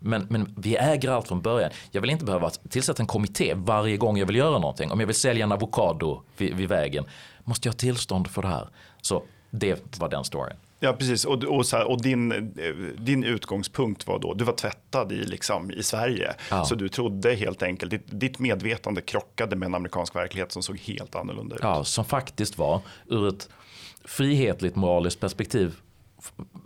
[0.00, 1.70] men, men vi äger allt från början.
[1.90, 4.90] Jag vill inte behöva tillsätta en kommitté varje gång jag vill göra någonting.
[4.90, 7.04] Om jag vill sälja en avokado vid, vid vägen,
[7.44, 8.68] måste jag ha tillstånd för det här?
[9.00, 10.56] Så det var den storyn.
[10.82, 11.24] Ja, precis.
[11.24, 12.54] Och, och, här, och din,
[12.98, 16.34] din utgångspunkt var då, du var tvättad i, liksom, i Sverige.
[16.50, 16.64] Ja.
[16.64, 20.78] Så du trodde helt enkelt, ditt, ditt, medvetande krockade med en amerikansk verklighet som såg
[20.78, 21.60] helt annorlunda ut.
[21.62, 23.48] Ja, som faktiskt var ur ett
[24.04, 25.74] frihetligt moraliskt perspektiv,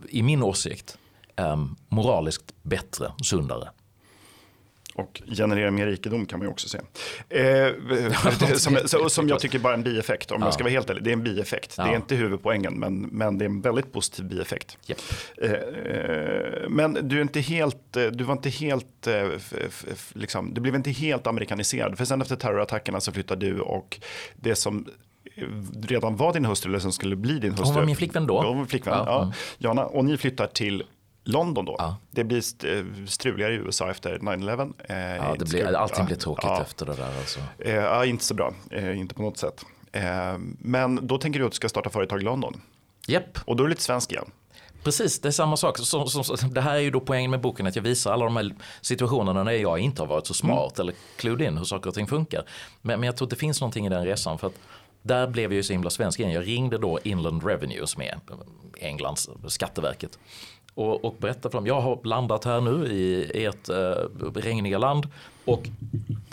[0.09, 0.99] i min åsikt,
[1.37, 3.70] um, moraliskt bättre, sundare.
[4.94, 6.79] Och generera mer rikedom kan man ju också se.
[7.29, 7.73] Eh,
[8.87, 10.47] som, som jag tycker bara är en bieffekt, om ja.
[10.47, 11.05] jag ska vara helt ärlig.
[11.05, 11.75] Det är en bieffekt.
[11.79, 11.85] Ja.
[11.85, 14.79] Det är inte huvudpoängen, men, men det är en väldigt positiv bieffekt.
[14.88, 14.99] Yep.
[15.37, 19.29] Eh, men du, är inte helt, eh, du var inte helt, eh,
[20.12, 21.99] liksom, du blev inte helt amerikaniserad.
[21.99, 24.01] För sen efter terrorattackerna så flyttade du och
[24.37, 24.87] det som
[25.83, 27.66] redan var din hustru eller som skulle bli din hustru.
[27.66, 28.42] Hon var min flickvän då.
[28.42, 29.05] Hon var flickvän, ja.
[29.07, 29.33] ja.
[29.59, 30.85] Jana, och ni flyttar till
[31.24, 31.76] London då.
[31.78, 31.96] Ja.
[32.10, 34.72] Det blir eh, struligare i USA efter 9-11.
[34.88, 36.62] Eh, ja, det blir, allting blir tråkigt ja.
[36.62, 37.18] efter det där.
[37.18, 37.40] Alltså.
[37.58, 38.54] Eh, ja, inte så bra,
[38.94, 39.64] inte på något sätt.
[40.58, 42.60] Men då tänker du att du ska starta företag i London.
[43.06, 43.38] Japp.
[43.44, 44.30] Och då är du lite svensk igen.
[44.84, 45.78] Precis, det är samma sak.
[45.78, 48.24] Så, så, så, det här är ju då poängen med boken, att jag visar alla
[48.24, 50.88] de här situationerna när jag inte har varit så smart mm.
[50.88, 52.44] eller clued in hur saker och ting funkar.
[52.82, 54.38] Men, men jag tror att det finns någonting i den resan.
[54.38, 54.54] för att
[55.02, 56.32] där blev jag ju så himla svensk igen.
[56.32, 58.18] Jag ringde då Inland Revenue som är
[58.80, 60.18] Englands skatteverket
[60.74, 61.66] och, och berätta för dem.
[61.66, 63.74] Jag har landat här nu i ert eh,
[64.34, 65.08] regniga land
[65.44, 65.68] och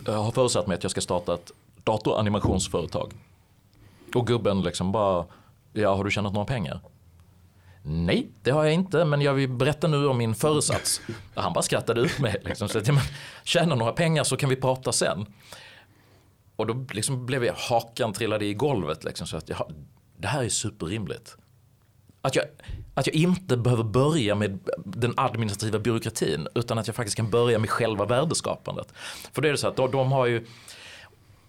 [0.05, 1.51] jag har förutsatt mig att jag ska starta ett
[1.83, 3.13] datoranimationsföretag.
[4.15, 5.25] Och gubben liksom bara,
[5.73, 6.79] ja har du tjänat några pengar?
[7.83, 11.01] Nej, det har jag inte, men jag vill berätta nu om min föresats.
[11.33, 12.41] Han bara skrattade ut mig.
[12.45, 12.97] Liksom, så att, men,
[13.43, 15.25] tjäna några pengar så kan vi prata sen.
[16.55, 19.03] Och då liksom blev jag, hakan trillade i golvet.
[19.03, 19.69] Liksom, så att ja,
[20.17, 21.37] det här är superrimligt.
[22.21, 22.45] Att jag,
[22.93, 27.59] att jag inte behöver börja med den administrativa byråkratin utan att jag faktiskt kan börja
[27.59, 28.93] med själva värdeskapandet.
[29.33, 30.45] För det är det så att de, de har ju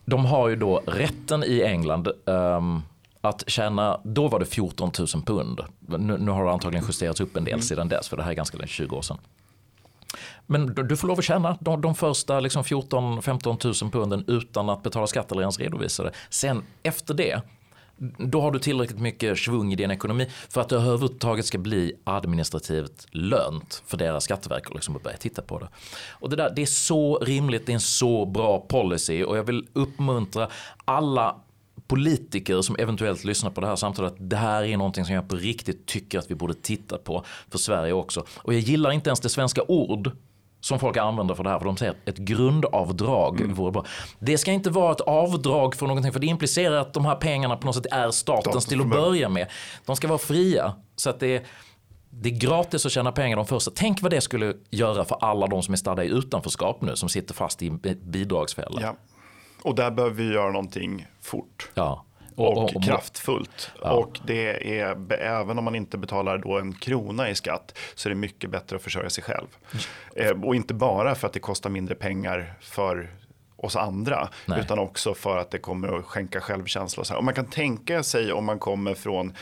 [0.05, 2.83] de har ju då rätten i England um,
[3.21, 5.61] att tjäna, då var det 14 000 pund.
[5.81, 7.63] Nu, nu har det antagligen justerats upp en del mm.
[7.63, 9.19] sedan dess för det här är ganska länge, 20 år sedan.
[10.47, 14.83] Men du får lov att tjäna de, de första liksom 14-15 000 punden utan att
[14.83, 16.13] betala skatt eller ens redovisa det.
[16.31, 17.43] Sen efter det
[18.19, 21.93] då har du tillräckligt mycket svung i din ekonomi för att det överhuvudtaget ska bli
[22.05, 25.69] administrativt lönt för deras skatteverk liksom att liksom börja titta på det.
[26.11, 29.45] Och det, där, det är så rimligt, det är en så bra policy och jag
[29.45, 30.49] vill uppmuntra
[30.85, 31.37] alla
[31.87, 35.29] politiker som eventuellt lyssnar på det här samtalet att det här är någonting som jag
[35.29, 38.25] på riktigt tycker att vi borde titta på för Sverige också.
[38.37, 40.11] Och jag gillar inte ens det svenska ord
[40.63, 41.59] som folk använder för det här.
[41.59, 43.55] För de säger att ett grundavdrag mm.
[43.55, 43.85] vore bra.
[44.19, 46.13] Det ska inte vara ett avdrag för någonting.
[46.13, 49.29] För det implicerar att de här pengarna på något sätt är statens till att börja
[49.29, 49.51] med.
[49.87, 50.75] De ska vara fria.
[50.97, 51.43] Så att det är,
[52.11, 53.71] det är gratis att tjäna pengar de första.
[53.75, 56.97] Tänk vad det skulle göra för alla de som är stadda i utanförskap nu.
[56.97, 57.71] Som sitter fast i
[58.03, 58.81] bidragsfälla.
[58.83, 58.97] Ja.
[59.63, 61.71] Och där behöver vi göra någonting fort.
[61.75, 62.05] Ja.
[62.37, 63.71] Och, och, och, kraftfullt.
[63.83, 63.91] Ja.
[63.91, 68.11] Och det är, även om man inte betalar då en krona i skatt så är
[68.11, 69.47] det mycket bättre att försörja sig själv.
[70.17, 70.37] Mm.
[70.39, 73.11] Eh, och inte bara för att det kostar mindre pengar för
[73.57, 74.61] oss andra, Nej.
[74.61, 77.01] utan också för att det kommer att skänka självkänsla.
[77.01, 77.19] Och, så här.
[77.19, 79.33] och man kan tänka sig om man kommer från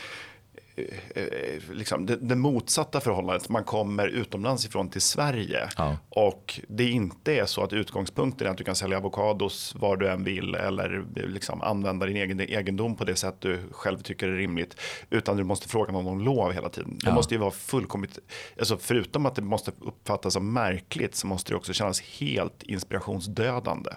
[1.71, 3.49] liksom det, det, motsatta förhållandet.
[3.49, 5.97] Man kommer utomlands ifrån till Sverige Ja.
[6.09, 10.09] och det inte är så att utgångspunkten är att du kan sälja avokados var du
[10.09, 14.35] än vill eller liksom använda din egen egendom på det sätt du själv tycker är
[14.35, 14.75] rimligt.
[15.09, 16.97] Utan du måste fråga någon om lov hela tiden.
[16.99, 17.13] Det Ja.
[17.13, 18.19] måste ju vara fullkomligt,
[18.59, 23.89] alltså förutom att det måste uppfattas som märkligt så måste det också kännas helt inspirationsdödande.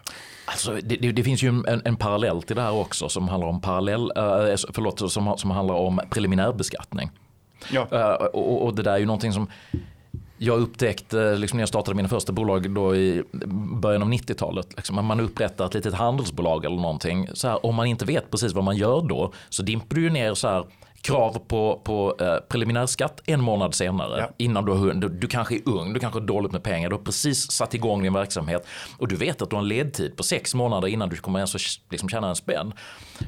[0.47, 3.49] Alltså, det, det, det finns ju en, en parallell till det här också som handlar
[3.49, 6.01] om parallell, eh, förlåt, som, som handlar om
[6.71, 7.11] preliminärbeskattning.
[7.73, 7.89] Ja.
[7.91, 9.49] Eh, och, och det där är ju någonting som
[10.39, 13.23] jag upptäckte liksom när jag startade mina första bolag då i
[13.81, 14.77] början av 90-talet.
[14.77, 17.29] Liksom, man upprättar ett litet handelsbolag eller någonting.
[17.35, 20.35] Så här, om man inte vet precis vad man gör då så dimper du ner
[20.35, 20.65] så här
[21.05, 24.21] krav på, på eh, preliminärskatt en månad senare.
[24.21, 24.31] Ja.
[24.37, 27.03] Innan du, du, du kanske är ung, du kanske har dåligt med pengar, du har
[27.03, 28.67] precis satt igång din verksamhet
[28.99, 31.55] och du vet att du har en ledtid på sex månader innan du kommer ens
[31.55, 32.73] att liksom tjäna en spänn.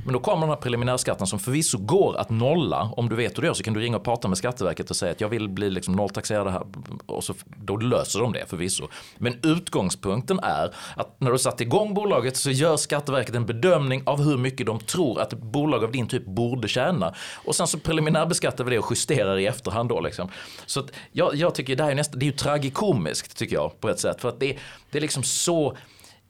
[0.04, 2.90] Men då kommer den här preliminärskatten som förvisso går att nolla.
[2.96, 4.96] Om du vet hur du gör så kan du ringa och prata med Skatteverket och
[4.96, 6.62] säga att jag vill bli liksom nolltaxerad här.
[7.06, 8.88] Och så, då löser de det förvisso.
[9.18, 14.22] Men utgångspunkten är att när du satt igång bolaget så gör Skatteverket en bedömning av
[14.22, 17.14] hur mycket de tror att ett bolag av din typ borde tjäna.
[17.44, 20.30] Och sen så preliminärbeskattar vi det och justerar i efterhand då liksom.
[20.66, 23.80] Så att jag, jag tycker det här är nästan, det är ju tragikomiskt tycker jag
[23.80, 24.20] på ett sätt.
[24.20, 24.56] För att det,
[24.90, 25.76] det är liksom så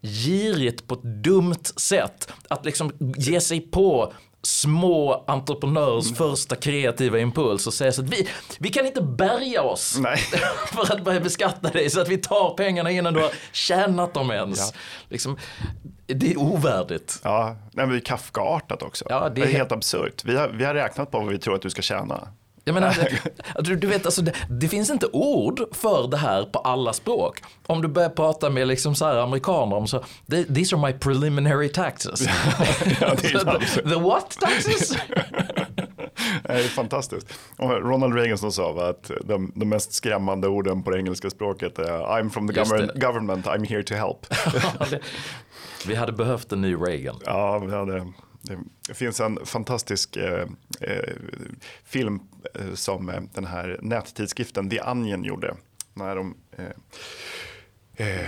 [0.03, 7.67] girigt på ett dumt sätt att liksom ge sig på små entreprenörers första kreativa impuls
[7.67, 10.01] och säga så att vi, vi kan inte bärga oss
[10.73, 14.31] för att börja beskatta dig så att vi tar pengarna innan du har tjänat dem
[14.31, 14.73] ens.
[15.09, 15.39] Liksom,
[16.07, 17.21] det är ovärdigt.
[17.23, 19.05] Ja, nej, men det är Kafkaartat också.
[19.09, 20.25] Ja, det det, är är helt- absurt.
[20.25, 22.29] Vi har, vi har räknat på vad vi tror att du ska tjäna.
[22.65, 22.95] Jag menar,
[23.63, 27.43] du, du vet, alltså, det, det finns inte ord för det här på alla språk.
[27.67, 31.69] Om du börjar prata med liksom så amerikaner om så, "The- these are my preliminary
[31.69, 32.21] taxes.
[33.01, 33.17] Ja, är
[33.77, 34.97] the, the what taxes?
[36.43, 37.35] Det är fantastiskt.
[37.59, 41.79] Ronald Reagan som sa va, att de, de mest skrämmande orden på det engelska språket
[41.79, 44.27] är I'm from the government, government I'm here to help.
[45.87, 47.21] Vi hade behövt en ny Reagan.
[47.25, 48.13] ja, vi hade,
[48.89, 50.47] det finns en fantastisk eh,
[50.81, 51.15] eh,
[51.85, 52.21] film
[52.55, 55.57] eh, som eh, den här nättidskriften The Onion gjorde.
[55.95, 56.65] När de, eh,
[57.99, 58.27] Eh,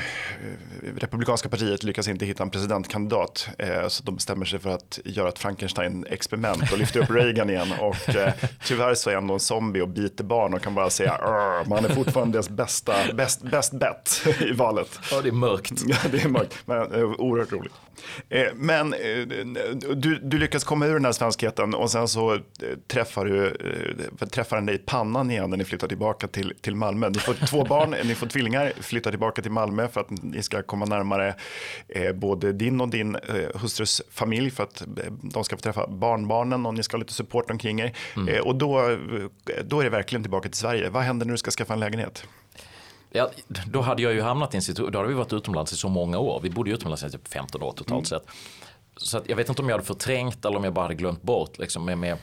[0.97, 5.29] Republikanska partiet lyckas inte hitta en presidentkandidat eh, så de bestämmer sig för att göra
[5.29, 7.73] ett Frankenstein-experiment och lyfta upp Reagan igen.
[7.81, 8.33] Och eh,
[8.65, 11.21] tyvärr så är han en zombie och biter barn och kan bara säga
[11.67, 15.01] man är fortfarande deras bästa, bäst, bäst bet i valet.
[15.11, 15.73] Ja, det är mörkt.
[15.87, 17.73] Ja, det är mörkt, men eh, oerhört roligt.
[18.29, 19.27] Eh, men eh,
[19.97, 22.41] du, du lyckas komma ur den här svenskheten och sen så eh,
[22.87, 23.57] träffar du
[24.31, 27.09] träffar dig i pannan igen när ni flyttar tillbaka till, till Malmö.
[27.09, 30.63] Ni får två barn, ni får tvillingar, flyttar tillbaka till Malmö för att ni ska
[30.63, 31.35] komma närmare
[32.15, 33.17] både din och din
[33.55, 34.83] hustrus familj för att
[35.23, 37.93] de ska få träffa barnbarnen och ni ska ha lite support omkring er.
[38.29, 38.99] Eh, och då,
[39.65, 40.91] då är det verkligen tillbaka till Sverige.
[40.91, 42.25] Vad händer när du ska skaffa en lägenhet?
[43.11, 43.31] Ja,
[43.67, 45.89] då hade jag ju hamnat i en situation, då hade vi varit utomlands i så
[45.89, 46.41] många år.
[46.43, 48.23] Vi bodde utomlands i typ 15 år totalt sett.
[48.97, 51.59] Så jag vet inte om jag hade förträngt eller om jag bara hade glömt bort
[51.59, 52.19] liksom, med, med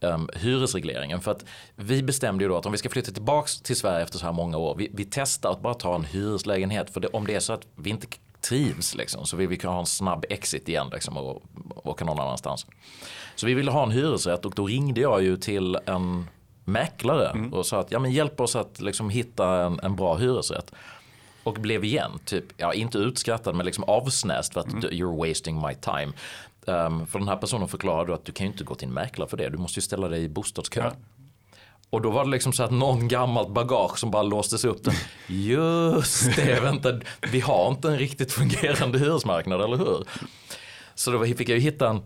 [0.00, 1.20] um, hyresregleringen.
[1.20, 1.44] För att
[1.76, 4.32] vi bestämde ju då att om vi ska flytta tillbaks till Sverige efter så här
[4.32, 6.90] många år, vi, vi testar att bara ta en hyreslägenhet.
[6.90, 8.06] För det, om det är så att vi inte
[8.40, 12.04] trivs liksom, så vill vi kunna ha en snabb exit igen liksom, och, och åka
[12.04, 12.66] någon annanstans.
[13.36, 16.26] Så vi ville ha en hyresrätt och då ringde jag ju till en
[16.72, 20.72] mäklare och sa att ja, men hjälp oss att liksom hitta en, en bra hyresrätt.
[21.42, 25.74] Och blev igen, typ, ja inte utskrattad men liksom avsnäst för att you're wasting my
[25.74, 26.12] time.
[26.66, 29.28] Um, för den här personen förklarade att du kan ju inte gå till en mäklare
[29.28, 30.90] för det, du måste ju ställa dig i bostadskö.
[31.90, 34.84] Och då var det liksom så att någon gammalt bagage som bara låstes upp.
[34.84, 34.94] Den.
[35.26, 37.00] Just det, vänta,
[37.32, 40.04] vi har inte en riktigt fungerande hyresmarknad, eller hur?
[40.94, 42.02] Så då fick jag ju hitta en,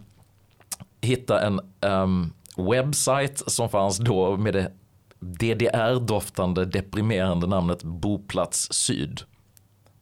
[1.00, 4.73] hitta en um, webbsajt som fanns då med det
[5.21, 9.21] DDR-doftande deprimerande namnet Boplats Syd.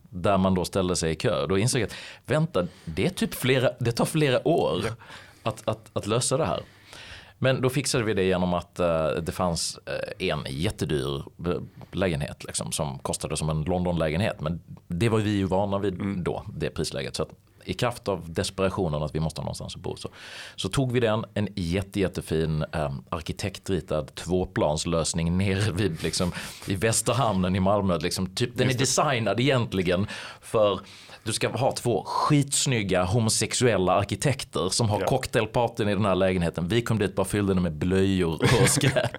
[0.03, 1.47] Där man då ställde sig i kö.
[1.47, 1.95] Då insåg jag att
[2.27, 4.85] vänta, det, är typ flera, det tar flera år
[5.43, 6.61] att, att, att lösa det här.
[7.39, 11.63] Men då fixade vi det genom att eh, det fanns eh, en jättedyr eh,
[11.93, 14.41] lägenhet liksom, som kostade som en Londonlägenhet.
[14.41, 17.17] Men det var vi ju vana vid då, det prisläget.
[17.17, 17.27] Så
[17.65, 20.09] i kraft av desperationen att vi måste ha någonstans att bo så,
[20.57, 26.33] så tog vi den, en jätte, jättefin eh, arkitektritad tvåplanslösning nere vid, liksom,
[26.67, 27.99] i Västerhamnen i Malmö.
[27.99, 30.07] Liksom, typ, den är designad egentligen
[30.41, 30.81] för
[31.25, 35.07] du ska ha två skitsnygga homosexuella arkitekter som har Ja.
[35.07, 36.69] cocktailpartyn i den här lägenheten.
[36.69, 39.11] Vi kom dit bara fyllde den med blöjor och skräp.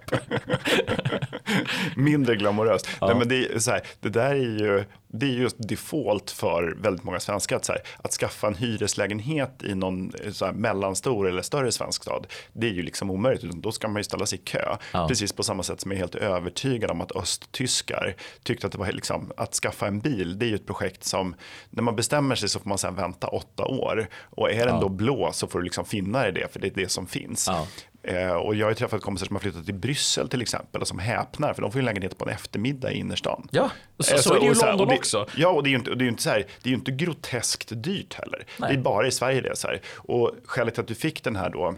[1.96, 2.88] mindre glamoröst.
[3.00, 3.06] Ja.
[3.06, 4.84] Nej, men det, är så här, det där är ju
[5.16, 9.74] det är just default för väldigt många svenskar att, här, att skaffa en hyreslägenhet i
[9.74, 12.26] någon så här, mellanstor eller större svensk stad.
[12.52, 14.76] Det är ju liksom omöjligt, då ska man ju ställa sig i kö.
[14.92, 15.08] Ja.
[15.08, 18.78] Precis på samma sätt som jag är helt övertygad om att östtyskar tyckte att det
[18.78, 20.38] var liksom, att skaffa en bil.
[20.38, 21.34] Det är ju ett projekt som
[21.70, 24.80] när man bestämmer sig så får man sedan vänta åtta år och är den ja.
[24.80, 27.46] då blå så får du liksom finna dig det för det är det som finns.
[27.48, 27.66] Ja.
[28.04, 30.98] Eh, och jag har träffat kompisar som har flyttat till Bryssel till exempel och som
[30.98, 33.48] häpnar för de får ju lägenhet på en eftermiddag i innerstan.
[33.50, 35.26] Ja, så, eh, så, är det ju i London det, också.
[35.36, 37.72] Ja, och det är ju inte, det är inte, så här, det är inte groteskt
[37.74, 38.46] dyrt heller.
[38.58, 38.70] Nej.
[38.70, 39.80] Det är bara i Sverige det är så här.
[39.96, 41.74] Och skälet till att du fick den här då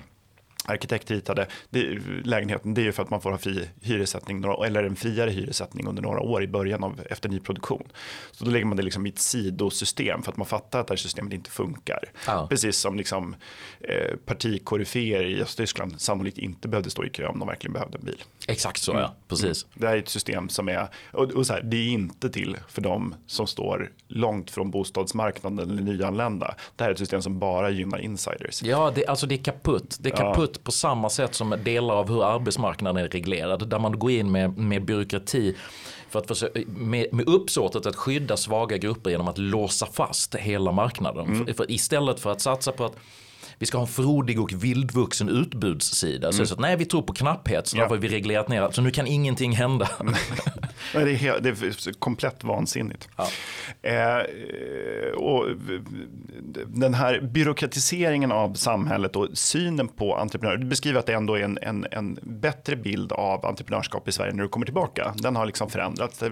[0.66, 4.96] arkitektritade det, lägenheten, det är ju för att man får ha fri hyressättning, eller en
[4.96, 7.88] friare hyressättning under några år i början av efter nyproduktion.
[8.32, 10.92] Så då lägger man det liksom i ett sidosystem för att man fattar att det
[10.92, 12.04] här systemet inte funkar.
[12.26, 12.46] Ja.
[12.50, 13.36] Precis som liksom,
[13.80, 18.04] eh, partikoryféer i Östtyskland sannolikt inte behövde stå i kö om de verkligen behövde en
[18.04, 18.22] bil.
[18.48, 19.02] Exakt så mm.
[19.02, 19.64] ja, precis.
[19.64, 19.80] Mm.
[19.80, 22.56] Det här är ett system som är, och, och så här, det är inte till
[22.68, 26.54] för de som står långt från bostadsmarknaden eller nyanlända.
[26.76, 28.62] Det här är ett system som bara gynnar insiders.
[28.62, 29.96] Ja, det, alltså det är kaputt.
[30.00, 33.68] Det är kaputt ja på samma sätt som delar av hur arbetsmarknaden är reglerad.
[33.68, 35.56] Där man går in med, med byråkrati
[36.10, 40.72] för att försöka, med, med uppsåtet att skydda svaga grupper genom att låsa fast hela
[40.72, 41.26] marknaden.
[41.26, 41.46] Mm.
[41.46, 42.96] För, för istället för att satsa på att
[43.58, 46.28] vi ska ha en frodig och vildvuxen utbudssida.
[46.28, 46.46] Mm.
[46.46, 47.88] Så, att nej, vi tror på knapphet, så ja.
[47.88, 49.88] har vi reglerat ner Så nu kan ingenting hända.
[50.94, 53.08] nej, det, är helt, det är komplett vansinnigt.
[53.16, 53.28] Ja.
[53.82, 55.46] Eh, och
[56.66, 60.58] den här byråkratiseringen av samhället och synen på entreprenörer.
[60.58, 64.32] Du beskriver att det ändå är en, en, en bättre bild av entreprenörskap i Sverige
[64.32, 65.14] när du kommer tillbaka.
[65.16, 66.22] Den har liksom förändrats.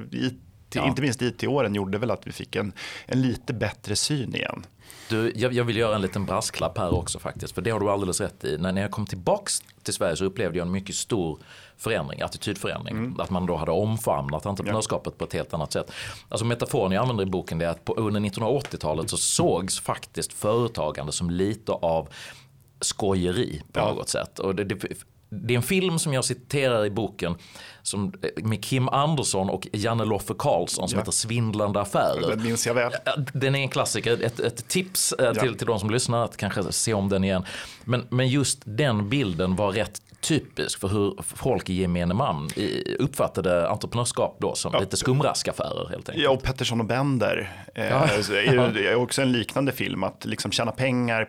[0.74, 0.86] Ja.
[0.86, 2.72] Inte minst IT-åren gjorde väl att vi fick en,
[3.06, 4.64] en lite bättre syn igen.
[5.08, 7.54] Du, jag, jag, vill göra en liten brasklapp här också faktiskt.
[7.54, 8.58] För det har du alldeles rätt i.
[8.58, 11.38] När, när jag kom tillbaks till Sverige så upplevde jag en mycket stor
[11.76, 12.96] förändring, attitydförändring.
[12.96, 13.20] Mm.
[13.20, 15.18] Att man då hade omfamnat entreprenörskapet ja.
[15.18, 15.92] på ett helt annat sätt.
[16.28, 21.12] Alltså metaforen jag använder i boken är att på, under 1980-talet så sågs faktiskt företagande
[21.12, 22.08] som lite av
[22.80, 23.94] skojeri på ja.
[23.94, 24.38] något sätt.
[24.38, 25.04] Och det, det,
[25.42, 27.36] det är en film som jag citerar i boken
[27.82, 31.00] som, med Kim Andersson och Janne Loffe Karlsson som ja.
[31.00, 32.30] heter Svindlande affärer.
[32.30, 32.92] Den minns jag väl.
[33.32, 35.34] Den är en klassiker, ett, ett tips eh, ja.
[35.34, 37.44] till, till de som lyssnar att kanske se om den igen.
[37.84, 42.48] Men, men just den bilden var rätt typisk för hur folk i gemene man
[42.98, 44.80] uppfattade entreprenörskap då som ja.
[44.80, 46.24] lite skumraskaffärer helt enkelt.
[46.24, 48.08] Ja, och Pettersson och Bender eh, ja.
[48.08, 51.28] är också en liknande film, att liksom tjäna pengar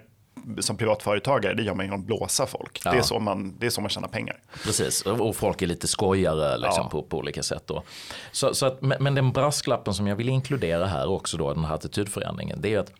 [0.60, 2.82] som privatföretagare, det gör man genom att blåsa folk.
[2.86, 2.92] Ja.
[2.92, 4.40] Det, är så man, det är så man tjänar pengar.
[4.64, 6.90] Precis, och folk är lite skojare liksom, ja.
[6.90, 7.64] på, på olika sätt.
[7.66, 7.84] Då.
[8.32, 11.76] Så, så att, men den brasklappen som jag vill inkludera här också, då, den här
[11.76, 12.92] attitydförändringen, det är att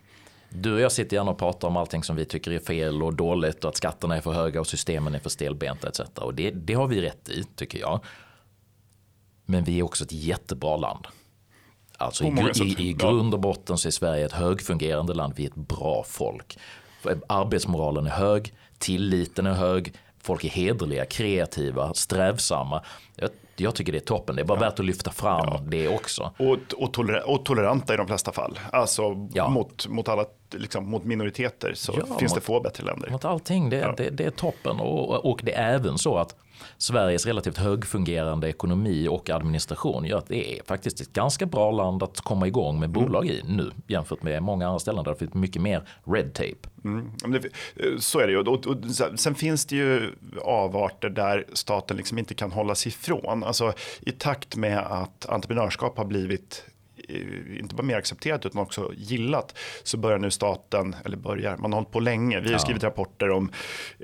[0.48, 3.14] du och jag sitter gärna och pratar om allting som vi tycker är fel och
[3.14, 6.00] dåligt och att skatterna är för höga och systemen är för stelbenta etc.
[6.14, 8.04] Och det, det har vi rätt i, tycker jag.
[9.46, 11.06] Men vi är också ett jättebra land.
[11.98, 12.28] Alltså i,
[12.64, 15.34] i, i grund och botten så är Sverige ett högfungerande land.
[15.36, 16.58] Vi är ett bra folk
[17.26, 19.92] arbetsmoralen är hög, tilliten är hög,
[20.22, 22.82] folk är hederliga, kreativa, strävsamma.
[23.16, 24.64] Jag, jag tycker det är toppen, det är bara ja.
[24.68, 25.60] värt att lyfta fram ja.
[25.64, 26.32] det också.
[26.38, 29.48] Och, och, toler och, toleranta i de flesta fall, alltså ja.
[29.48, 33.10] mot, mot, alla, liksom, mot minoriteter så finns mot, det få bättre länder.
[33.10, 36.34] Mot allting, det, det, det är toppen och, och det är även så att
[36.78, 42.02] Sveriges relativt högfungerande ekonomi och administration gör att det är faktiskt ett ganska bra land
[42.02, 45.34] att komma igång med bolag i nu jämfört med många andra ställen där det finns
[45.34, 46.68] mycket mer red tape.
[46.84, 47.10] Mm.
[47.98, 48.38] Så är det ju.
[48.38, 48.76] Och, och,
[49.16, 53.44] sen finns det ju avarter där staten liksom inte kan hålla sig ifrån.
[53.44, 56.64] Alltså, I takt med att entreprenörskap har blivit
[57.60, 61.80] inte bara mer accepterat utan också gillat så börjar nu staten, eller börjar, man har
[61.80, 62.40] hållit på länge.
[62.40, 62.58] Vi har ja.
[62.58, 63.50] skrivit rapporter om,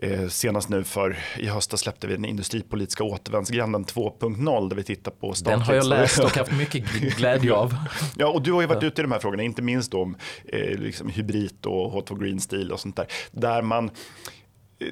[0.03, 5.13] eh, senast nu för i höstas släppte vi den industripolitiska återvändsgränden 2.0 där vi tittar
[5.13, 5.59] på statligt.
[5.59, 6.85] Den har jag läst och haft mycket
[7.17, 7.75] glädje av.
[8.17, 10.79] ja, och du har ju varit ute i de här frågorna, inte minst om eh,
[10.79, 13.07] liksom hybrid och H2 Green Steel och sånt där.
[13.31, 13.91] Där man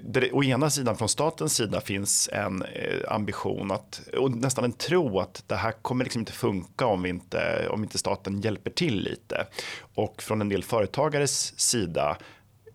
[0.02, 4.72] det, å ena sidan från statens sida finns en eh, ambition att, och nästan en
[4.72, 9.00] tro att det här kommer liksom inte funka om inte, om inte staten hjälper till
[9.00, 9.46] lite.
[9.94, 12.16] Och från en del företagares sida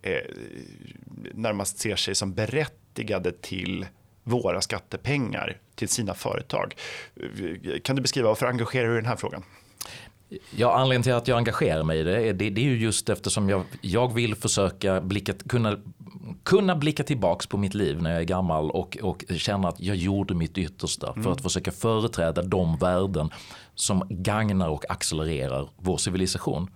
[0.02, 0.22] eh,
[1.34, 3.86] närmast ser sig som berättigade till
[4.24, 6.76] våra skattepengar till sina företag.
[7.84, 9.44] Kan du beskriva varför engagerar du i den här frågan?
[10.56, 13.50] Ja, anledningen till att jag engagerar mig i det, det, det är ju just eftersom
[13.50, 15.80] jag, jag vill försöka blicka, kunna
[16.44, 19.96] kunna blicka tillbaks på mitt liv när jag är gammal och, och känna att jag
[19.96, 21.24] gjorde mitt yttersta mm.
[21.24, 23.30] för att försöka företräda de värden
[23.76, 26.70] som gagnar och accelererar vår civilisation.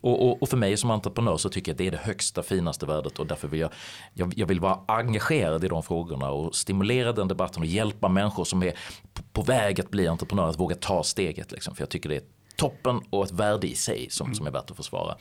[0.00, 2.42] Och, och, och, för mig som entreprenör så tycker jag att det är det högsta
[2.42, 3.70] finaste värdet och därför vill jag,
[4.14, 8.44] jag, jag vill vara engagerad i de frågorna och stimulera den debatten och hjälpa människor
[8.44, 8.72] som är
[9.12, 11.52] på, på väg att bli entreprenörer att våga ta steget.
[11.52, 11.74] Liksom.
[11.74, 12.22] För jag tycker det är
[12.56, 14.34] toppen och ett värde i sig som, mm.
[14.34, 15.16] som är värt att försvara.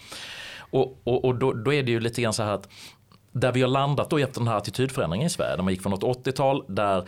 [0.74, 2.70] Och, och, och då, då, är det ju lite grann så här att
[3.34, 5.56] där vi har landat då efter den här attitydförändringen i Sverige.
[5.56, 7.08] Där man gick från något 80-tal där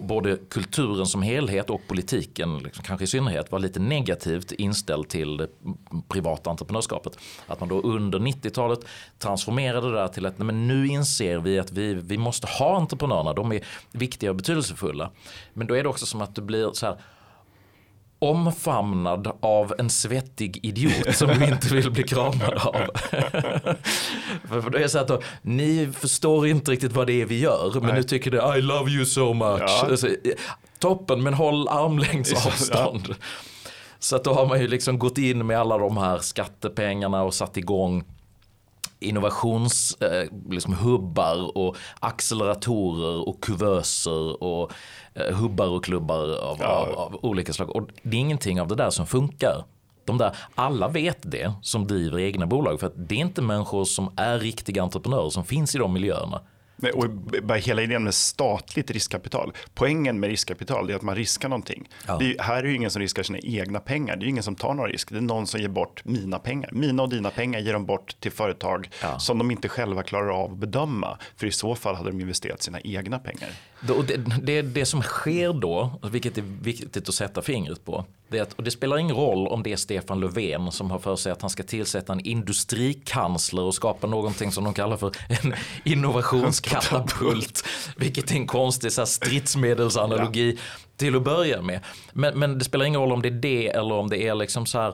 [0.00, 5.36] både kulturen som helhet och politiken, liksom, kanske i synnerhet, var lite negativt inställd till
[5.36, 5.48] det
[6.08, 7.18] privata entreprenörskapet.
[7.46, 8.80] Att man då under 90-talet
[9.18, 13.32] transformerade det där till att men nu inser vi att vi, vi måste ha entreprenörerna,
[13.32, 13.60] de är
[13.92, 15.10] viktiga och betydelsefulla.
[15.54, 16.96] Men då är det också som att det blir så här
[18.22, 22.74] omfamnad av en svettig idiot som du inte vill bli kramad av.
[24.62, 27.70] för det är så att då, ni förstår inte riktigt vad det är vi gör,
[27.74, 27.94] men Nej.
[27.94, 29.60] nu tycker det I love you so much.
[29.60, 29.86] Ja.
[29.90, 30.08] Alltså,
[30.78, 33.06] toppen, men håll armlängds avstånd.
[33.08, 33.14] Ja.
[33.98, 37.34] Så att då har man ju liksom gått in med alla de här skattepengarna och
[37.34, 38.04] satt igång
[39.02, 44.72] innovationshubbar eh, liksom och acceleratorer och kuvöser och
[45.14, 46.66] eh, hubbar och klubbar av, ja.
[46.66, 47.76] av, av, olika slag.
[47.76, 49.64] Och det är ingenting av det där som funkar.
[50.04, 53.84] De där, alla vet det som driver egna bolag för att det är inte människor
[53.84, 56.40] som är riktiga entreprenörer som finns i de miljöerna.
[56.94, 57.10] Och
[57.42, 59.52] bara hela idén med statligt riskkapital.
[59.74, 61.88] Poängen med riskkapital är att man riskar någonting.
[62.06, 62.18] Ja.
[62.18, 64.16] Det är, här är det ingen som riskar sina egna pengar.
[64.16, 65.10] Det är ingen som tar några risk.
[65.10, 66.70] Det är någon som ger bort mina pengar.
[66.72, 69.18] Mina och dina pengar ger de bort till företag ja.
[69.18, 71.18] som de inte själva klarar av att bedöma.
[71.36, 73.50] För i så fall hade de investerat sina egna pengar.
[73.80, 78.52] Det, det, det som sker då, vilket är viktigt att sätta fingret på, det, att,
[78.52, 81.40] och det spelar ingen roll om det är Stefan Löfven som har för sig att
[81.40, 85.54] han ska tillsätta en industrikansler och skapa någonting som de kallar för en
[85.84, 87.64] innovationskatapult.
[87.96, 90.60] vilket är en konstig så här, stridsmedelsanalogi ja.
[90.96, 91.80] till att börja med.
[92.12, 94.66] Men, men, det spelar ingen roll om det är det eller om det är liksom
[94.66, 94.90] så här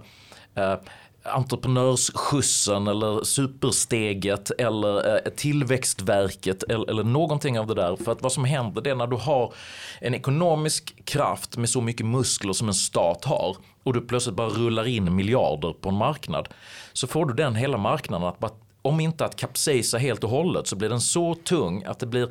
[0.73, 0.81] uh,
[1.29, 7.97] entreprenörsskjutsen eller supersteget eller eh, tillväxtverket eller, eller någonting av det där.
[7.97, 9.55] För att vad som händer det är när du har
[10.01, 14.49] en ekonomisk kraft med så mycket muskler som en stat har och du plötsligt bara
[14.49, 16.49] rullar in miljarder på en marknad
[16.93, 18.53] så får du den hela marknaden att bara,
[18.83, 22.29] om inte att kapsejsa helt och hållet så blir den så tung att det blir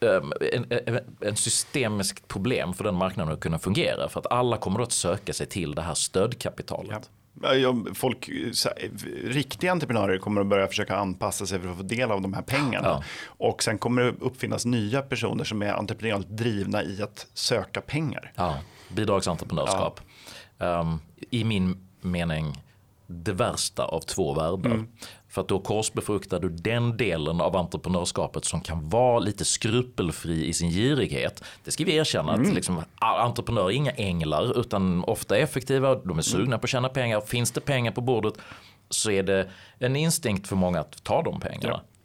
[0.00, 4.08] ehm, en, en, en systemiskt problem för den marknaden att kunna fungera.
[4.08, 6.90] För att alla kommer då att söka sig till det här stödkapitalet.
[6.90, 7.18] Ja
[7.94, 8.30] folk,
[9.24, 12.42] riktiga entreprenörer kommer att börja försöka anpassa sig för att få del av de här
[12.42, 12.88] pengarna.
[12.88, 13.02] Ja.
[13.26, 18.32] Och sen kommer det uppfinnas nya personer som är entreprenöriellt drivna i att söka pengar.
[18.34, 18.58] Ja,
[18.88, 20.00] bidragsentreprenörskap.
[20.58, 20.80] Ja.
[20.80, 22.62] Um, I min mening
[23.06, 24.70] det värsta av två världar.
[24.70, 24.88] Mm.
[25.28, 30.52] För att då korsbefruktar du den delen av entreprenörskapet som kan vara lite skrupelfri i
[30.52, 31.44] sin girighet.
[31.64, 32.48] Det ska vi erkänna mm.
[32.48, 36.60] att liksom, entreprenörer är inga änglar utan ofta effektiva, de är sugna mm.
[36.60, 37.20] på att tjäna pengar.
[37.20, 38.34] Finns det pengar på bordet
[38.90, 41.80] så är det en instinkt för många att ta de pengarna.
[41.82, 41.97] Ja.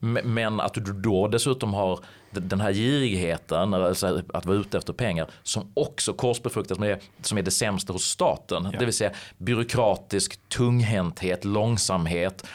[0.00, 5.30] Men att du då dessutom har den här girigheten, alltså att vara ute efter pengar,
[5.42, 8.68] som också korsbefruktas med det som är det sämsta hos staten.
[8.72, 8.78] Ja.
[8.78, 12.46] Det vill säga byråkratisk tunghet, långsamhet.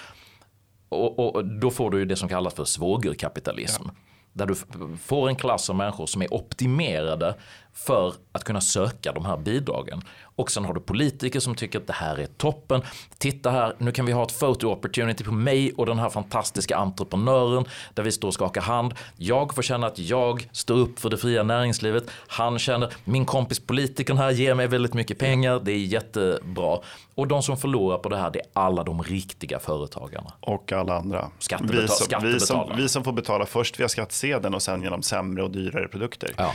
[0.89, 3.83] Och, och, då får du ju det som kallas för svågerkapitalism.
[3.85, 3.93] Ja.
[4.33, 4.55] Där du
[4.97, 7.35] får en klass av människor som är optimerade
[7.73, 10.01] för att kunna söka de här bidragen.
[10.35, 12.81] Och sen har du politiker som tycker att det här är toppen.
[13.17, 16.77] Titta här, nu kan vi ha ett photo opportunity på mig och den här fantastiska
[16.77, 18.93] entreprenören där vi står och skakar hand.
[19.17, 22.03] Jag får känna att jag står upp för det fria näringslivet.
[22.27, 25.61] Han känner, min kompis politikern här ger mig väldigt mycket pengar.
[25.63, 26.79] Det är jättebra.
[27.15, 30.33] Och de som förlorar på det här det är alla de riktiga företagarna.
[30.39, 31.31] Och alla andra.
[31.39, 35.03] Skattebetal vi, som, vi, som, vi som får betala först via skattsedeln och sen genom
[35.03, 36.33] sämre och dyrare produkter.
[36.37, 36.53] Ja.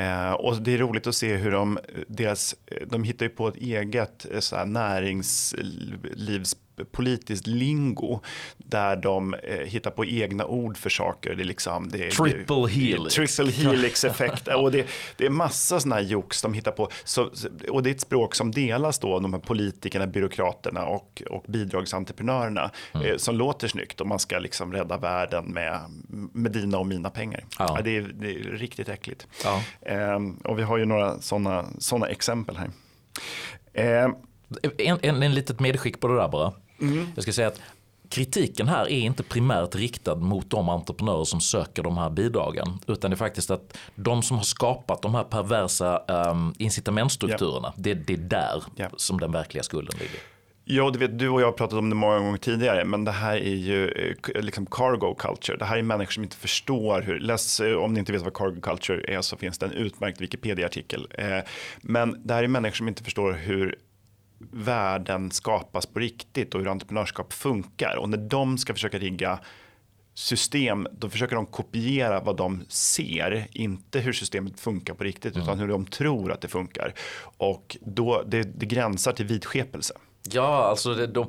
[0.00, 2.54] Eh, och det är roligt att se hur de, deras,
[2.86, 8.20] de hittar ju på ett eget eh, så här, näringslivs politiskt lingo
[8.58, 11.34] där de eh, hittar på egna ord för saker.
[11.34, 13.14] Det är liksom, det, triple det, helix.
[13.14, 14.48] Triple helix effekt.
[14.56, 14.86] och det,
[15.16, 16.88] det är massa sådana här jox de hittar på.
[17.04, 17.30] Så,
[17.68, 21.44] och det är ett språk som delas då av de här politikerna, byråkraterna och, och
[21.48, 23.06] bidragsentreprenörerna mm.
[23.06, 25.80] eh, som låter snyggt och man ska liksom rädda världen med,
[26.32, 27.44] med dina och mina pengar.
[27.58, 27.72] Ja.
[27.76, 29.26] Ja, det, är, det, är, riktigt äckligt.
[29.44, 29.62] Ja.
[29.80, 32.70] Eh, och vi har ju några sådana såna exempel här.
[33.72, 34.08] Eh,
[34.78, 36.52] en, en, en litet medskick på det där bara.
[36.80, 37.06] Mm.
[37.14, 37.60] Jag ska säga att
[38.08, 42.78] kritiken här är inte primärt riktad mot de entreprenörer som söker de här bidragen.
[42.86, 45.98] Utan det är faktiskt att de som har skapat de här perversa
[46.30, 47.68] um, incitamentstrukturerna.
[47.68, 47.74] Yeah.
[47.76, 48.92] Det, det, är där yeah.
[48.96, 50.20] som den verkliga skulden ligger.
[50.68, 53.10] Ja, du, vet, du och jag har pratat om det många gånger tidigare, men det
[53.10, 55.58] här är ju eh, liksom cargo culture.
[55.58, 58.34] Det här är människor som inte förstår hur, läs, eh, om ni inte vet vad
[58.34, 61.08] cargo culture är så finns det en utmärkt Wikipedia-artikel.
[61.18, 61.38] Eh,
[61.82, 63.78] men det här är människor som inte förstår hur
[64.52, 67.96] värden skapas på riktigt och hur entreprenörskap funkar.
[67.96, 69.38] Och när de ska försöka rigga
[70.14, 75.42] system, då försöker de kopiera vad de ser, inte hur systemet funkar på riktigt, mm.
[75.42, 76.94] utan hur de tror att det funkar.
[77.36, 79.94] Och då, det, det gränsar till vidskepelse.
[80.34, 81.26] Ja, alltså det, de,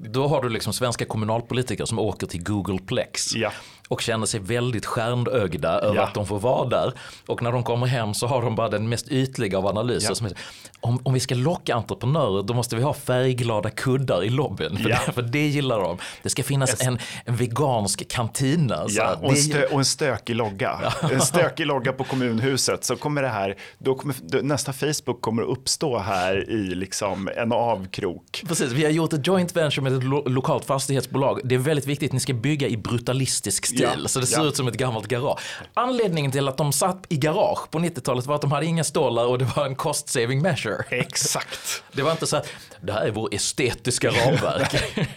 [0.00, 3.34] då har du liksom svenska kommunalpolitiker som åker till Googleplex.
[3.34, 3.52] Ja
[3.92, 6.02] och känner sig väldigt stjärnögda över ja.
[6.02, 6.92] att de får vara där.
[7.26, 10.08] Och när de kommer hem så har de bara den mest ytliga av analyser.
[10.10, 10.14] Ja.
[10.14, 10.32] Som är,
[10.80, 14.76] om, om vi ska locka entreprenörer då måste vi ha färgglada kuddar i lobbyn.
[14.76, 14.98] För, ja.
[15.06, 15.98] det, för det gillar de.
[16.22, 18.84] Det ska finnas en, en vegansk kantina.
[18.88, 20.92] Ja, och, en stö, och en stökig logga.
[21.10, 22.84] En stökig logga på kommunhuset.
[22.84, 27.52] Så kommer det här, då kommer, nästa Facebook kommer att uppstå här i liksom en
[27.52, 28.42] avkrok.
[28.48, 31.40] Precis, vi har gjort ett joint venture med ett lo lokalt fastighetsbolag.
[31.44, 34.00] Det är väldigt viktigt, ni ska bygga i brutalistisk stil stil.
[34.02, 34.48] Ja, så det ser ja.
[34.48, 35.40] ut som ett gammalt garage.
[35.74, 39.26] Anledningen till att de satt i garage på 90-talet var att de hade inga stålar
[39.26, 40.84] och det var en cost saving measure.
[40.90, 41.84] Exakt.
[41.92, 42.48] Det var inte så att
[42.80, 44.96] det här är vår estetiska ramverk.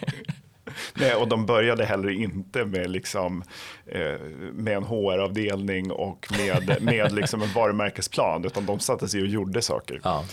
[0.94, 3.42] Nej, och de började heller inte med, liksom,
[3.86, 4.20] eh,
[4.52, 9.62] med en HR-avdelning och med, med liksom en varumärkesplan, utan de satte sig och gjorde
[9.62, 10.00] saker.
[10.04, 10.24] Ja.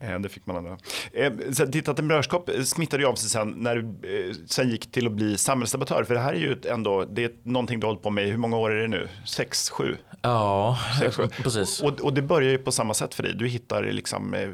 [0.00, 0.76] Eh, det fick man ändå.
[1.12, 1.32] Eh,
[1.66, 3.80] ditt entreprenörskap smittade ju av sig sen när du
[4.28, 7.30] eh, sen gick till att bli samhällsdebattör, för det här är ju ändå, det är
[7.42, 9.08] någonting du har hållit på med, hur många år är det nu?
[9.26, 9.96] Sex, sju?
[10.22, 11.82] Ja, Sex, precis.
[11.82, 14.48] Och, och, det börjar ju på samma sätt för dig, du hittar liksom eh,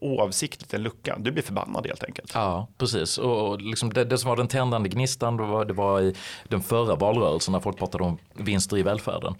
[0.00, 2.30] oavsiktligt en lucka, du blir förbannad helt enkelt.
[2.34, 3.18] Ja, precis.
[3.18, 6.14] Och liksom det, det som var den tändande gnistan, det var, det var i
[6.48, 9.34] den förra valrörelsen när folk pratade om vinster i välfärden.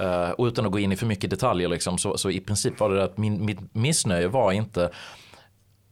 [0.00, 2.80] Uh, och utan att gå in i för mycket detaljer liksom, så, så i princip
[2.80, 4.90] var det att min, mitt missnöje var inte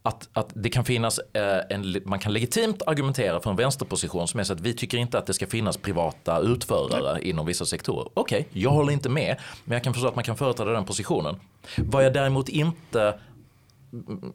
[0.05, 4.39] att, att det kan finnas eh, en, man kan legitimt argumentera för en vänsterposition som
[4.39, 7.29] är så att vi tycker inte att det ska finnas privata utförare Nej.
[7.29, 8.09] inom vissa sektorer.
[8.13, 10.85] Okej, okay, jag håller inte med, men jag kan förstå att man kan företräda den
[10.85, 11.39] positionen.
[11.77, 13.19] Vad jag däremot inte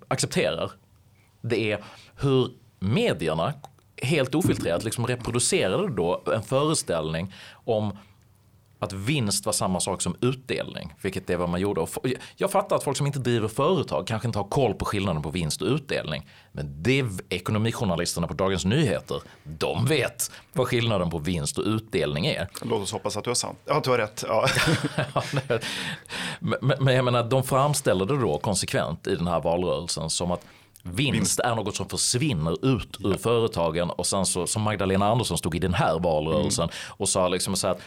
[0.09, 0.71] accepterar,
[1.41, 1.85] det är
[2.17, 3.53] hur medierna
[4.03, 7.99] helt ofiltrerat liksom reproducerade då en föreställning om
[8.81, 11.87] att vinst var samma sak som utdelning, vilket är vad man gjorde.
[12.37, 15.31] Jag fattar att folk som inte driver företag kanske inte har koll på skillnaden på
[15.31, 16.29] vinst och utdelning.
[16.53, 22.49] Men det ekonomijournalisterna på Dagens Nyheter, de vet vad skillnaden på vinst och utdelning är.
[22.63, 23.59] Låt oss hoppas att du har sant.
[23.65, 24.25] Ja, du har rätt.
[24.29, 24.47] Ja.
[26.81, 30.45] men, jag menar, de framställer det då konsekvent i den här valrörelsen som att
[30.83, 33.19] Vinst, är något som försvinner ut ur ja.
[33.19, 36.75] företagen och sen så som Magdalena Andersson stod i den här valrörelsen mm.
[36.89, 37.81] och sa liksom så att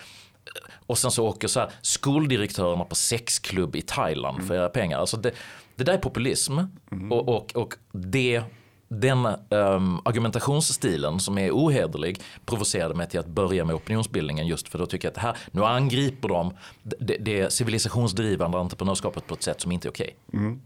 [0.85, 4.47] och sen så åker så här, skoldirektörerna på sexklubb i Thailand mm.
[4.47, 4.99] för era pengar.
[4.99, 5.31] Alltså det,
[5.75, 6.59] det där är populism
[6.91, 7.11] mm.
[7.11, 8.43] och, och, och det
[8.87, 14.79] den um, argumentationsstilen som är ohederlig provocerade mig till att börja med opinionsbildningen just för
[14.79, 19.61] då tycker jag att här, nu angriper de det, det civilisationsdrivande entreprenörskapet på ett sätt
[19.61, 20.15] som inte är okej.
[20.27, 20.39] Okay.
[20.39, 20.61] Mm.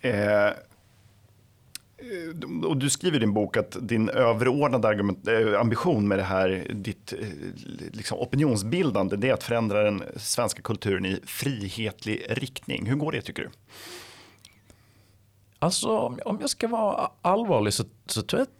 [0.00, 0.52] Eh,
[2.02, 6.24] Eh, och du skriver i din bok att din överordnade argument, eh, ambition med det
[6.24, 7.18] här, ditt eh,
[7.92, 12.86] liksom opinionsbildande, det är att förändra den svenska kulturen i frihetlig riktning.
[12.86, 13.50] Hur går det tycker du?
[15.58, 15.88] Alltså
[16.24, 18.54] om jag ska vara allvarlig så, så tror jag att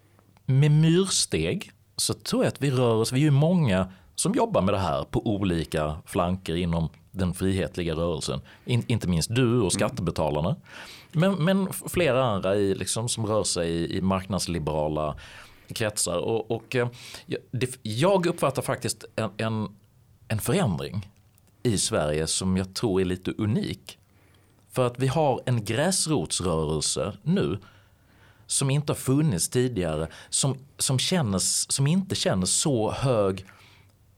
[0.47, 4.63] med myrsteg så tror jag att vi rör oss, vi är ju många som jobbar
[4.63, 8.41] med det här på olika flanker inom den frihetliga rörelsen.
[8.65, 9.71] In, inte minst du och mm.
[9.71, 10.57] skattebetalarna.
[11.13, 15.17] Men, men flera andra i, liksom, som rör sig i, i marknadsliberala
[15.75, 16.19] kretsar.
[16.19, 16.89] Och, och eh,
[17.51, 19.69] det, jag uppfattar faktiskt en, en,
[20.29, 21.11] en förändring
[21.63, 23.99] i Sverige som jag tror är lite unik.
[24.71, 27.59] För att vi har en gräsrotsrörelse nu
[28.47, 33.45] som inte har funnits tidigare, som, som, kännes, som inte känner så hög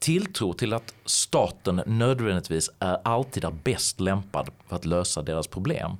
[0.04, 5.90] tilltro till att staten nödvändigtvis är alltid är bäst lämpad för att lösa deras problem.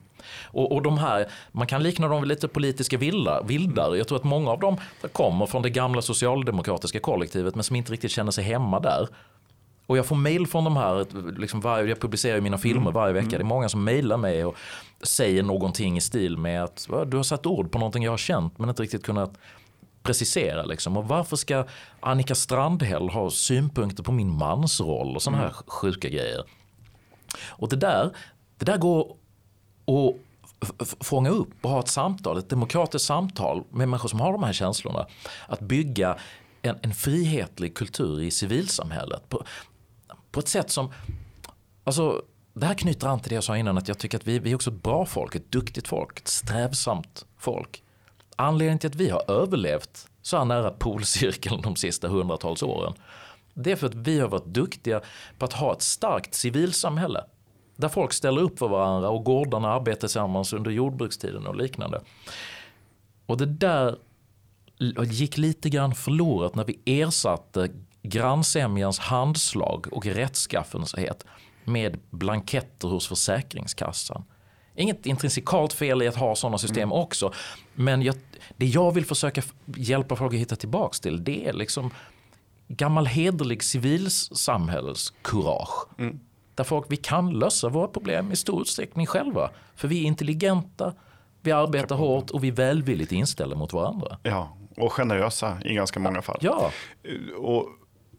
[0.44, 3.94] Och, och de här, man kan likna dem vid lite politiska vildar, vildar.
[3.94, 4.76] Jag tror att många av dem
[5.12, 9.08] kommer från det gamla socialdemokratiska kollektivet men som inte riktigt känner sig hemma där.
[9.86, 11.06] Och jag får mail från de här,
[11.38, 12.94] liksom varje, jag publicerar mina filmer mm.
[12.94, 13.26] varje vecka.
[13.26, 13.38] Mm.
[13.38, 14.56] Det är många som mailar mig och
[15.02, 18.58] säger någonting i stil med att du har satt ord på någonting jag har känt
[18.58, 19.38] men inte riktigt kunnat
[20.04, 20.64] precisera.
[20.64, 20.96] Liksom.
[20.96, 21.66] Och varför ska
[22.00, 25.62] Annika Strandhäll ha synpunkter på min mansroll och sådana här mm.
[25.66, 26.44] sjuka grejer.
[27.46, 28.16] Och det där,
[28.58, 29.16] det där går
[29.84, 30.18] och
[31.00, 34.52] fånga upp och ha ett samtal, ett demokratiskt samtal med människor som har de här
[34.52, 35.06] känslorna.
[35.48, 36.18] Att bygga
[36.62, 39.44] en, en frihetlig kultur i civilsamhället på,
[40.30, 40.92] på ett sätt som,
[41.84, 42.22] alltså
[42.54, 44.50] det här knyter an till det jag sa innan att jag tycker att vi, vi
[44.50, 47.83] är också ett bra folk, ett duktigt folk, ett strävsamt folk.
[48.36, 52.94] Anledningen till att vi har överlevt så här nära polcirkeln de sista hundratals åren.
[53.54, 55.00] Det är för att vi har varit duktiga
[55.38, 57.24] på att ha ett starkt civilsamhälle
[57.76, 62.00] Där folk ställer upp för varandra och gårdarna arbetar tillsammans under jordbrukstiden och liknande.
[63.26, 63.98] Och det där
[65.04, 67.68] gick lite grann förlorat när vi ersatte
[68.02, 71.24] grannsämjans handslag och rättskaffenhet
[71.64, 74.24] med blanketter hos Försäkringskassan.
[74.74, 76.92] Inget intrinsikalt fel i att ha sådana system mm.
[76.92, 77.32] också.
[77.74, 78.14] Men jag,
[78.56, 79.42] det jag vill försöka
[79.76, 81.90] hjälpa folk att hitta tillbaka till det är liksom
[82.68, 85.86] gammal hederlig civilsamhällscourage.
[85.98, 86.20] Mm.
[86.54, 89.50] Där folk, vi kan lösa våra problem i stor utsträckning själva.
[89.76, 90.94] För vi är intelligenta,
[91.40, 94.18] vi arbetar hårt och vi är välvilligt inställda mot varandra.
[94.22, 96.38] Ja, och generösa i ganska många fall.
[96.40, 96.70] Ja.
[97.38, 97.68] Och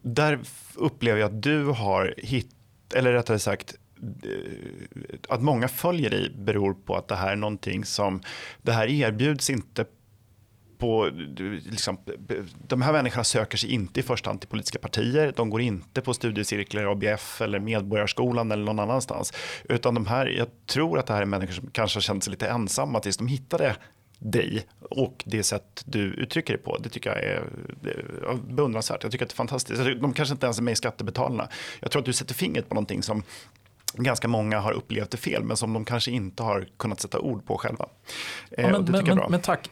[0.02, 0.40] där
[0.74, 2.52] upplever jag att du har hittat,
[2.94, 7.84] eller rättare sagt, Eh, att många följer dig beror på att det här är någonting
[7.84, 8.20] som,
[8.62, 9.84] det här erbjuds inte
[10.78, 11.10] på,
[11.70, 11.98] liksom,
[12.66, 15.32] de här människorna söker sig inte i första hand till politiska partier.
[15.36, 19.32] De går inte på studiecirklar i ABF eller Medborgarskolan eller någon annanstans.
[19.64, 22.30] Utan de här, jag tror att det här är människor som kanske har känt sig
[22.30, 23.76] lite ensamma tills de hittade
[24.18, 26.78] dig och det sätt du uttrycker dig på.
[26.78, 27.42] Det tycker jag är
[28.48, 29.02] beundransvärt.
[29.02, 29.82] Jag tycker att det är fantastiskt.
[30.00, 31.48] De kanske inte ens är med i Skattebetalarna.
[31.80, 33.22] Jag tror att du sätter fingret på någonting som
[33.96, 37.46] ganska många har upplevt det fel men som de kanske inte har kunnat sätta ord
[37.46, 37.86] på själva.
[38.50, 39.70] Ja, men, men, men, men, tack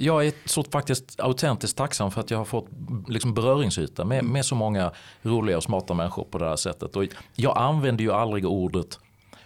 [0.00, 2.66] jag är så faktiskt autentiskt tacksam för att jag har fått
[3.08, 6.96] liksom beröringsyta med, med så många roliga och smarta människor på det här sättet.
[6.96, 7.04] Och
[7.34, 8.98] jag använder ju aldrig ordet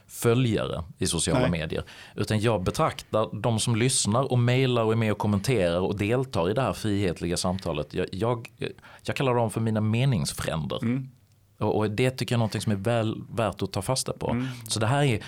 [0.07, 1.51] följare i sociala Nej.
[1.51, 1.85] medier.
[2.16, 6.51] Utan jag betraktar de som lyssnar och mejlar och är med och kommenterar och deltar
[6.51, 7.95] i det här frihetliga samtalet.
[7.95, 8.51] Jag, jag,
[9.03, 10.78] jag kallar dem för mina meningsfränder.
[10.83, 11.09] Mm.
[11.63, 14.31] Och, och, det tycker jag är något som är väl värt att ta fasta på.
[14.31, 14.47] Mm.
[14.69, 15.23] Så det här är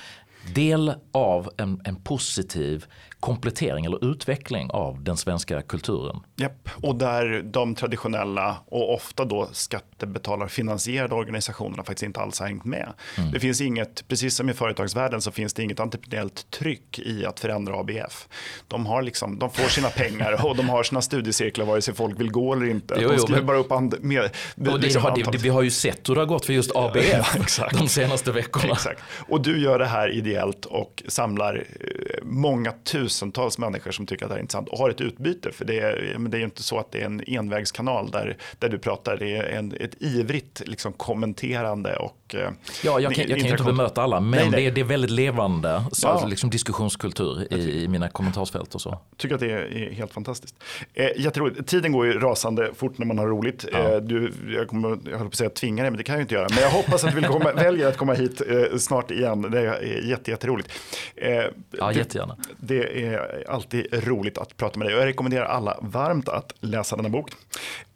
[0.54, 2.84] del av en, en posiv
[3.24, 6.20] komplettering eller utveckling av den svenska kulturen.
[6.36, 12.64] Japp, och där de traditionella och ofta då skattebetalarfinansierade organisationerna faktiskt inte alls har hängt
[12.64, 12.92] med.
[13.18, 13.30] Mm.
[13.30, 17.40] Det finns inget, precis som i företagsvärlden så finns det inget entreprenöriellt tryck i att
[17.40, 18.28] förändra ABF.
[18.68, 22.20] De, har liksom, de får sina pengar och de har sina studiecirklar vare sig folk
[22.20, 22.96] vill gå eller inte.
[22.98, 26.08] Jo, de skriver bara upp and, med, och liksom har, det, vi har ju sett
[26.08, 28.72] hur det har gått för just ABF ja, de senaste veckorna.
[28.72, 29.02] Exakt.
[29.28, 34.24] Och du gör det här ideellt och samlar eh, många tusen tusentals människor som tycker
[34.24, 35.52] att det här är intressant och har ett utbyte.
[35.52, 38.36] För det är, men det är ju inte så att det är en envägskanal där,
[38.58, 39.16] där du pratar.
[39.16, 42.50] Det är en, ett ivrigt liksom, kommenterande och eh,
[42.84, 44.60] Ja, jag kan, jag kan inte bemöta alla, men nej, nej.
[44.60, 46.26] Det, är, det är väldigt levande så, ja.
[46.26, 48.88] liksom diskussionskultur i, i, mina kommentarsfält och så.
[48.88, 50.54] Jag tycker att det är helt fantastiskt.
[50.94, 51.68] Eh, jätteroligt.
[51.68, 53.64] Tiden går ju rasande fort när man har roligt.
[53.72, 53.78] Ja.
[53.78, 56.22] Eh, du, jag, kommer, jag håller på att säga tvinga dig, men det kan jag
[56.22, 56.46] inte göra.
[56.50, 59.42] Men jag hoppas att du vill komma, väljer att komma hit eh, snart igen.
[59.42, 60.68] Det är jätte, jätteroligt.
[61.16, 62.36] Eh, ja, jättegärna.
[62.56, 66.54] Det, det är alltid roligt att prata med dig och jag rekommenderar alla varmt att
[66.60, 67.30] läsa denna bok.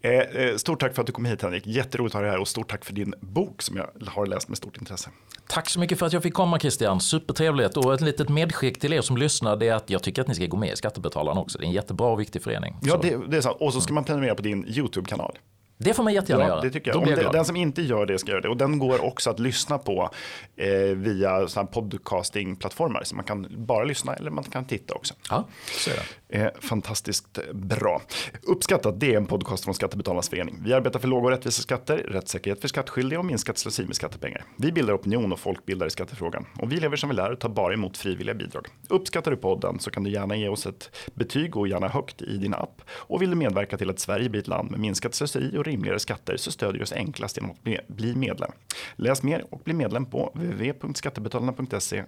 [0.00, 2.40] Eh, eh, stort tack för att du kom hit Henrik, jätteroligt att ha dig här
[2.40, 5.10] och stort tack för din bok som jag har läst med stort intresse.
[5.46, 8.92] Tack så mycket för att jag fick komma Christian, supertrevligt och ett litet medskick till
[8.92, 11.40] er som lyssnar det är att jag tycker att ni ska gå med i Skattebetalarna
[11.40, 12.76] också, det är en jättebra och viktig förening.
[12.82, 15.38] Ja, det, det är sant och så ska man prenumerera på din YouTube-kanal.
[15.80, 16.60] Det får man jättegärna ja, göra.
[16.60, 16.98] Det tycker jag.
[16.98, 18.48] Om det, den som inte gör det ska göra det.
[18.48, 20.10] Och den går också att lyssna på
[20.56, 23.04] eh, via podcastingplattformar.
[23.04, 25.14] Så man kan bara lyssna eller man kan titta också.
[25.30, 26.27] Ja, så är det.
[26.30, 28.02] Eh, fantastiskt bra.
[28.42, 30.60] Uppskattat, det är en podcast från Skattebetalarnas förening.
[30.64, 34.44] Vi arbetar för låga och rättvisa skatter, rättssäkerhet för skattskyldiga och minskat slöseri med skattepengar.
[34.56, 36.46] Vi bildar opinion och folkbildar i skattefrågan.
[36.58, 38.66] Och vi lever som vi lär och tar bara emot frivilliga bidrag.
[38.88, 42.36] Uppskattar du podden så kan du gärna ge oss ett betyg och gärna högt i
[42.36, 42.82] din app.
[42.90, 45.98] Och vill du medverka till att Sverige blir ett land med minskat slöseri och rimligare
[45.98, 48.50] skatter så stödjer du oss enklast genom att bli medlem.
[48.96, 52.04] Läs mer och bli medlem på www.skattebetalarna.se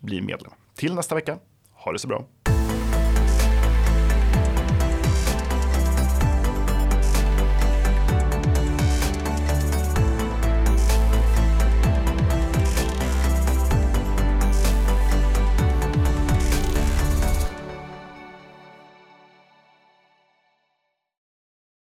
[0.00, 0.52] bli medlem.
[0.74, 1.38] Till nästa vecka,
[1.72, 2.26] ha det så bra.